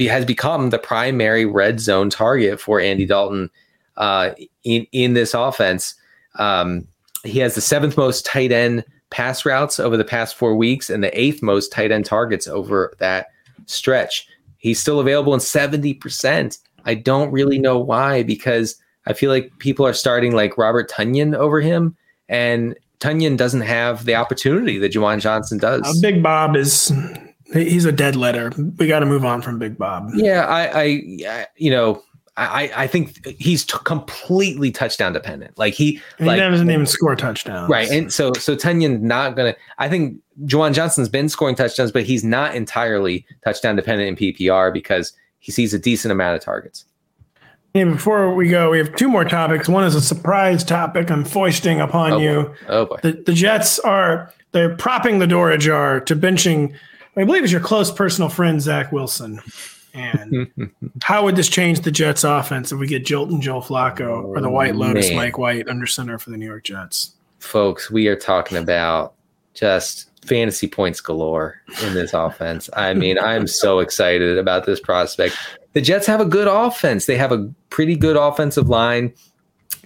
[0.00, 3.48] has become the primary red zone target for Andy Dalton
[4.00, 4.32] uh,
[4.64, 5.94] in in this offense.
[6.36, 6.88] Um,
[7.22, 11.04] he has the seventh most tight end pass routes over the past four weeks and
[11.04, 13.26] the eighth most tight end targets over that
[13.66, 14.26] stretch.
[14.56, 16.58] He's still available in 70%.
[16.84, 18.76] I don't really know why because
[19.06, 21.96] I feel like people are starting like Robert Tonyan over him,
[22.28, 25.82] and Tonyan doesn't have the opportunity that Juwan Johnson does.
[25.84, 26.92] Uh, Big Bob is
[27.52, 28.52] he's a dead letter.
[28.78, 30.10] We got to move on from Big Bob.
[30.14, 32.02] Yeah, I, I, you know,
[32.46, 35.58] I, I think he's t- completely touchdown dependent.
[35.58, 37.90] Like he, he like, doesn't even score touchdowns, right?
[37.90, 39.54] And so, so Tonyan's not gonna.
[39.78, 44.72] I think Juwan Johnson's been scoring touchdowns, but he's not entirely touchdown dependent in PPR
[44.72, 46.86] because he sees a decent amount of targets.
[47.74, 49.68] And before we go, we have two more topics.
[49.68, 52.54] One is a surprise topic I'm foisting upon oh, you.
[52.68, 52.96] Oh boy!
[53.02, 56.74] The, the Jets are they're propping the door ajar to benching.
[57.16, 59.40] I believe it's your close personal friend Zach Wilson.
[59.92, 60.70] And
[61.02, 64.50] how would this change the Jets' offense if we get Jolton Joe Flacco or the
[64.50, 65.16] White Lotus Man.
[65.16, 67.14] Mike White under center for the New York Jets?
[67.38, 69.14] Folks, we are talking about
[69.54, 72.68] just fantasy points galore in this offense.
[72.74, 75.36] I mean, I'm so excited about this prospect.
[75.72, 77.06] The Jets have a good offense.
[77.06, 79.12] They have a pretty good offensive line.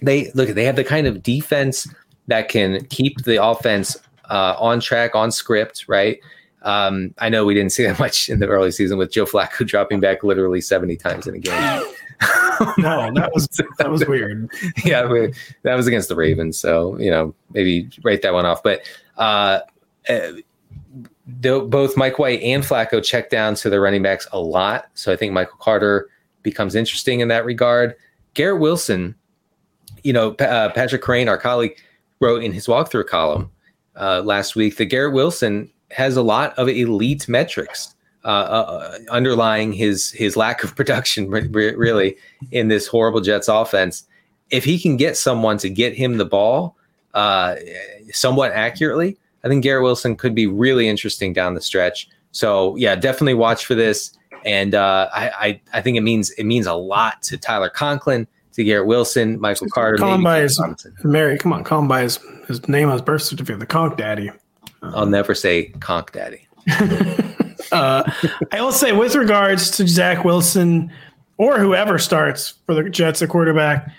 [0.01, 1.87] They look, they have the kind of defense
[2.27, 3.97] that can keep the offense
[4.29, 6.19] uh, on track, on script, right?
[6.65, 9.65] Um, I know we didn't see that much in the early season with Joe Flacco
[9.67, 11.83] dropping back literally 70 times in a game.
[12.77, 13.47] no, that was
[13.77, 14.49] that was weird.
[14.85, 18.63] yeah, we, that was against the Ravens, so you know maybe write that one off.
[18.63, 18.81] But
[19.17, 19.59] uh,
[20.07, 20.31] uh,
[21.25, 25.17] both Mike White and Flacco check down to the running backs a lot, so I
[25.17, 26.09] think Michael Carter
[26.41, 27.95] becomes interesting in that regard.
[28.33, 29.15] Garrett Wilson,
[30.03, 31.77] you know, uh, Patrick Crane, our colleague,
[32.21, 33.51] wrote in his walkthrough column
[33.99, 39.71] uh, last week that Garrett Wilson has a lot of elite metrics uh, uh, underlying
[39.71, 42.17] his his lack of production, re- really,
[42.51, 44.03] in this horrible Jets offense.
[44.49, 46.75] If he can get someone to get him the ball
[47.13, 47.55] uh,
[48.11, 52.09] somewhat accurately, I think Garrett Wilson could be really interesting down the stretch.
[52.31, 54.11] So yeah, definitely watch for this.
[54.43, 58.27] And uh, I, I, I think it means it means a lot to Tyler Conklin,
[58.53, 59.97] to Garrett Wilson, Michael Carter.
[59.97, 60.61] Call him by his
[61.03, 61.37] Mary.
[61.37, 64.31] Come on, call him by his, his name on his birth certificate, the Conk Daddy.
[64.93, 66.47] I'll never say Conk Daddy.
[67.71, 68.11] uh,
[68.51, 70.91] I will say, with regards to Zach Wilson
[71.37, 73.91] or whoever starts for the Jets at quarterback,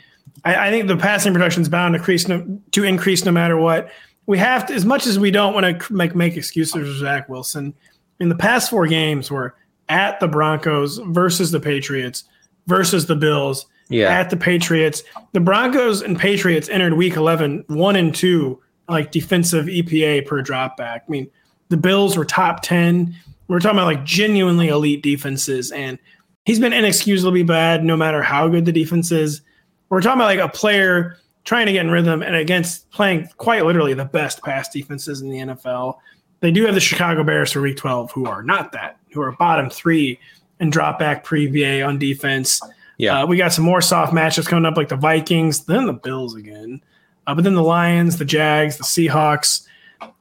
[0.44, 3.56] I, I think the passing production is bound to increase no, to increase no matter
[3.56, 3.90] what.
[4.26, 7.28] We have to, as much as we don't want to make make excuses for Zach
[7.28, 7.74] Wilson.
[8.18, 9.54] In the past four games, were
[9.88, 12.24] at the Broncos versus the Patriots
[12.66, 13.66] versus the Bills.
[13.88, 14.08] Yeah.
[14.08, 19.66] At the Patriots, the Broncos and Patriots entered Week 11 one and two, like defensive
[19.66, 21.00] EPA per dropback.
[21.00, 21.30] I mean,
[21.68, 23.16] the Bills were top ten
[23.48, 25.98] we're talking about like genuinely elite defenses, and
[26.44, 29.42] he's been inexcusably bad no matter how good the defense is.
[29.88, 33.64] We're talking about like a player trying to get in rhythm and against playing quite
[33.64, 35.98] literally the best pass defenses in the NFL.
[36.40, 39.32] They do have the Chicago Bears for week 12, who are not that, who are
[39.32, 40.18] bottom three
[40.58, 42.60] and drop back pre VA on defense.
[42.98, 43.22] Yeah.
[43.22, 46.34] Uh, we got some more soft matchups coming up, like the Vikings, then the Bills
[46.34, 46.82] again.
[47.26, 49.66] Uh, but then the Lions, the Jags, the Seahawks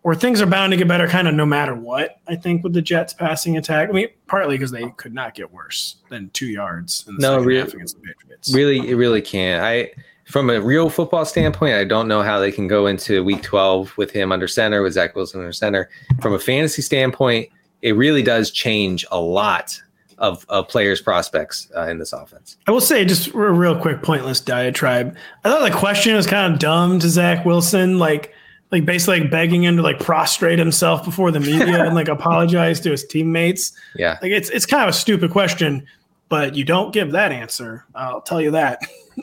[0.03, 2.73] or things are bound to get better kind of no matter what, I think, with
[2.73, 3.89] the Jets passing attack.
[3.89, 7.39] I mean, partly because they could not get worse than two yards in the no,
[7.39, 8.53] really, against the Patriots.
[8.53, 9.63] Really, it really can't.
[9.63, 9.91] I
[10.25, 13.95] from a real football standpoint, I don't know how they can go into week 12
[13.97, 15.89] with him under center, with Zach Wilson under center.
[16.21, 17.49] From a fantasy standpoint,
[17.81, 19.79] it really does change a lot
[20.17, 22.57] of, of players' prospects uh, in this offense.
[22.67, 25.15] I will say, just a real quick, pointless diatribe.
[25.43, 27.99] I thought the question was kind of dumb to Zach Wilson.
[27.99, 28.33] Like,
[28.71, 32.79] like basically like begging him to like prostrate himself before the media and like apologize
[32.81, 33.73] to his teammates.
[33.95, 34.17] Yeah.
[34.21, 35.85] Like it's it's kind of a stupid question,
[36.29, 37.85] but you don't give that answer.
[37.93, 38.79] I'll tell you that.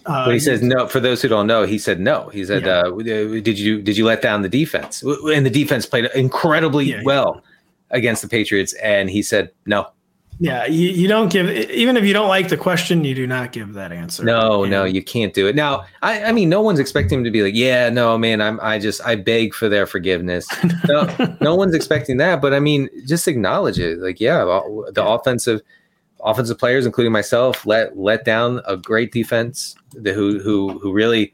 [0.07, 0.87] Uh, but he says no.
[0.87, 2.29] For those who don't know, he said no.
[2.29, 2.83] He said, yeah.
[2.83, 7.03] uh, "Did you did you let down the defense?" And the defense played incredibly yeah,
[7.05, 7.97] well yeah.
[7.97, 9.89] against the Patriots, and he said no.
[10.39, 13.53] Yeah, you, you don't give even if you don't like the question, you do not
[13.53, 14.25] give that answer.
[14.25, 15.55] No, no, you can't do it.
[15.55, 18.59] Now, I, I mean, no one's expecting him to be like, yeah, no, man, I'm
[18.61, 20.49] I just I beg for their forgiveness.
[20.89, 23.99] no, no one's expecting that, but I mean, just acknowledge it.
[23.99, 24.45] Like, yeah,
[24.93, 25.61] the offensive
[26.25, 31.33] offensive players, including myself, let let down a great defense the, who who who really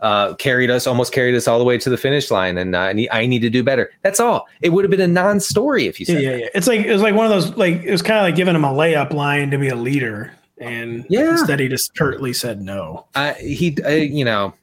[0.00, 2.80] uh, carried us, almost carried us all the way to the finish line, and uh,
[2.80, 3.90] I need I need to do better.
[4.02, 4.46] That's all.
[4.60, 6.22] It would have been a non-story if you said.
[6.22, 6.48] Yeah, yeah, yeah.
[6.54, 8.54] It's like it was like one of those like it was kind of like giving
[8.54, 11.32] him a layup line to be a leader, and yeah.
[11.32, 13.06] instead he just curtly said no.
[13.14, 14.54] I, he, I, you know,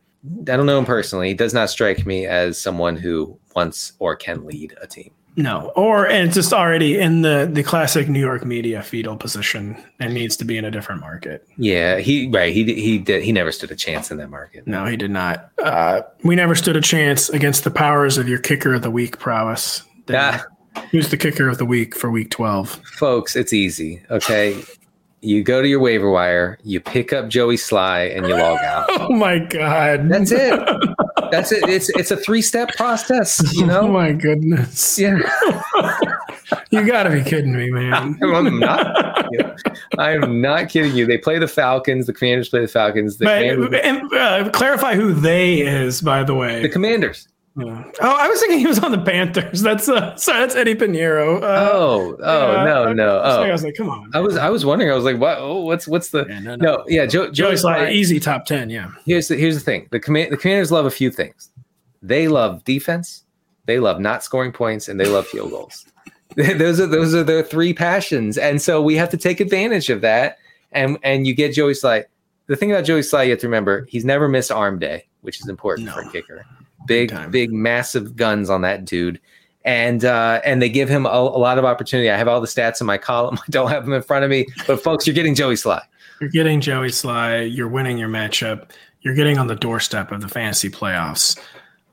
[0.42, 1.30] I don't know him personally.
[1.30, 5.12] He does not strike me as someone who wants or can lead a team.
[5.38, 9.78] No, or and it's just already in the the classic New York media fetal position
[10.00, 11.48] and needs to be in a different market.
[11.58, 12.52] Yeah, he right.
[12.52, 13.22] He he did.
[13.22, 14.66] He never stood a chance in that market.
[14.66, 15.52] No, he did not.
[15.64, 19.20] Uh, we never stood a chance against the powers of your kicker of the week
[19.20, 19.84] prowess.
[20.10, 20.46] Ah.
[20.92, 23.36] Who's the kicker of the week for week twelve, folks?
[23.36, 24.02] It's easy.
[24.10, 24.64] Okay,
[25.22, 28.90] you go to your waiver wire, you pick up Joey Slye, and you log out.
[29.00, 30.60] Oh my god, that's it.
[31.32, 31.68] That's it.
[31.70, 33.54] It's it's a three step process.
[33.54, 33.82] You know.
[33.82, 34.98] Oh my goodness.
[34.98, 35.18] Yeah.
[36.70, 38.18] you got to be kidding me, man.
[38.24, 39.26] I'm not.
[39.98, 41.06] I am not kidding you.
[41.06, 42.08] They play the Falcons.
[42.08, 43.18] The Commanders play the Falcons.
[43.18, 46.62] The but, and, uh, clarify who they is, by the way.
[46.62, 47.28] The Commanders.
[47.58, 47.92] Yeah.
[48.02, 49.62] Oh, I was thinking he was on the Panthers.
[49.62, 51.42] That's uh, sorry, that's Eddie Piñeiro.
[51.42, 53.18] Uh, oh, oh yeah, no, no.
[53.18, 54.12] I, oh, I was like, come on.
[54.14, 54.92] I was, I was wondering.
[54.92, 55.40] I was like, what?
[55.40, 56.28] Oh, what's, what's the?
[56.30, 56.76] Yeah, no, no.
[56.76, 57.08] no, yeah.
[57.08, 58.70] Joe, Joey's like easy top ten.
[58.70, 58.92] Yeah.
[59.08, 59.88] Here's the, here's the thing.
[59.90, 61.50] The command, the Commanders love a few things.
[62.04, 63.24] They love defense.
[63.66, 65.88] They love not scoring points, and they love field goals.
[66.36, 70.02] those are those are their three passions, and so we have to take advantage of
[70.02, 70.38] that.
[70.74, 72.06] And and you get Joey Slye.
[72.46, 75.42] The thing about Joey Slye, you have to remember, he's never missed arm day, which
[75.42, 75.94] is important no.
[75.94, 76.46] for a kicker
[76.88, 79.20] big, big, massive guns on that dude.
[79.66, 82.10] and uh, and they give him a, a, lot of opportunity.
[82.10, 83.38] I have all the stats in my column.
[83.48, 85.84] I don't have them in front of me, but folks, you're getting Joey Slye.
[86.22, 87.54] You're getting Joey Slye.
[87.54, 88.70] You're winning your matchup.
[89.02, 91.38] You're getting on the doorstep of the fantasy playoffs.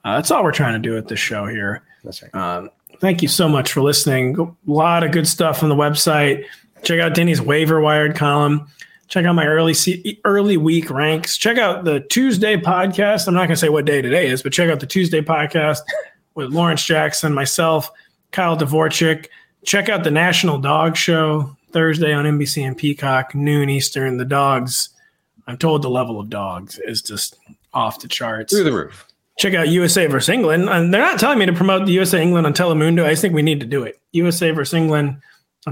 [0.05, 1.83] Uh, that's all we're trying to do at this show here.
[2.03, 2.35] That's right.
[2.35, 2.71] Um,
[3.01, 4.39] thank you so much for listening.
[4.39, 6.45] A lot of good stuff on the website.
[6.83, 8.69] Check out Denny's waiver wired column.
[9.09, 9.75] Check out my early
[10.25, 11.37] early week ranks.
[11.37, 13.29] Check out the Tuesday podcast.
[13.29, 15.81] I'm not going to say what day today is, but check out the Tuesday podcast
[16.35, 17.91] with Lawrence Jackson, myself,
[18.33, 19.27] Kyle Dvorchak.
[19.65, 24.17] Check out the National Dog Show Thursday on NBC and Peacock, noon Eastern.
[24.17, 24.91] The dogs,
[25.47, 27.37] I'm told the level of dogs is just
[27.73, 28.53] off the charts.
[28.53, 29.07] Through the roof.
[29.39, 30.69] Check out USA versus England.
[30.69, 33.05] And they're not telling me to promote the USA England on Telemundo.
[33.05, 34.01] I just think we need to do it.
[34.13, 35.21] USA versus England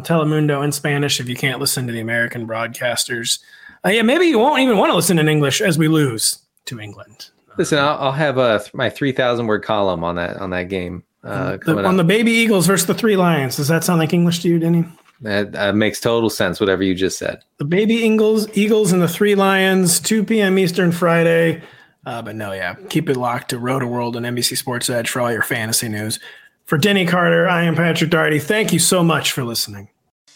[0.00, 3.40] Telemundo in Spanish if you can't listen to the American broadcasters.
[3.84, 6.80] Uh, yeah, maybe you won't even want to listen in English as we lose to
[6.80, 7.30] England.
[7.58, 11.04] Listen, I'll, I'll have a, my three thousand word column on that on that game.
[11.24, 13.56] Uh, the, on the baby Eagles versus the three Lions.
[13.56, 14.84] Does that sound like English to you, Denny?
[15.20, 16.58] That uh, makes total sense.
[16.58, 17.44] Whatever you just said.
[17.58, 20.58] The baby Eagles, Eagles, and the three Lions, two p.m.
[20.58, 21.62] Eastern Friday.
[22.04, 25.30] Uh, but no, yeah, keep it locked to Rotoworld and NBC Sports Edge for all
[25.30, 26.18] your fantasy news.
[26.64, 28.38] For Denny Carter, I am Patrick Daugherty.
[28.38, 29.88] Thank you so much for listening.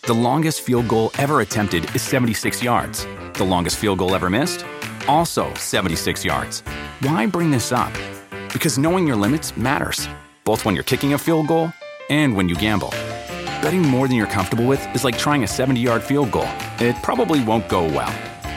[0.03, 3.07] The longest field goal ever attempted is 76 yards.
[3.35, 4.65] The longest field goal ever missed?
[5.09, 6.61] Also 76 yards.
[7.01, 7.93] Why bring this up?
[8.53, 10.09] Because knowing your limits matters,
[10.45, 11.73] both when you're kicking a field goal
[12.11, 12.91] and when you gamble.
[13.63, 16.49] Betting more than you're comfortable with is like trying a 70 yard field goal,
[16.79, 18.13] it probably won't go well.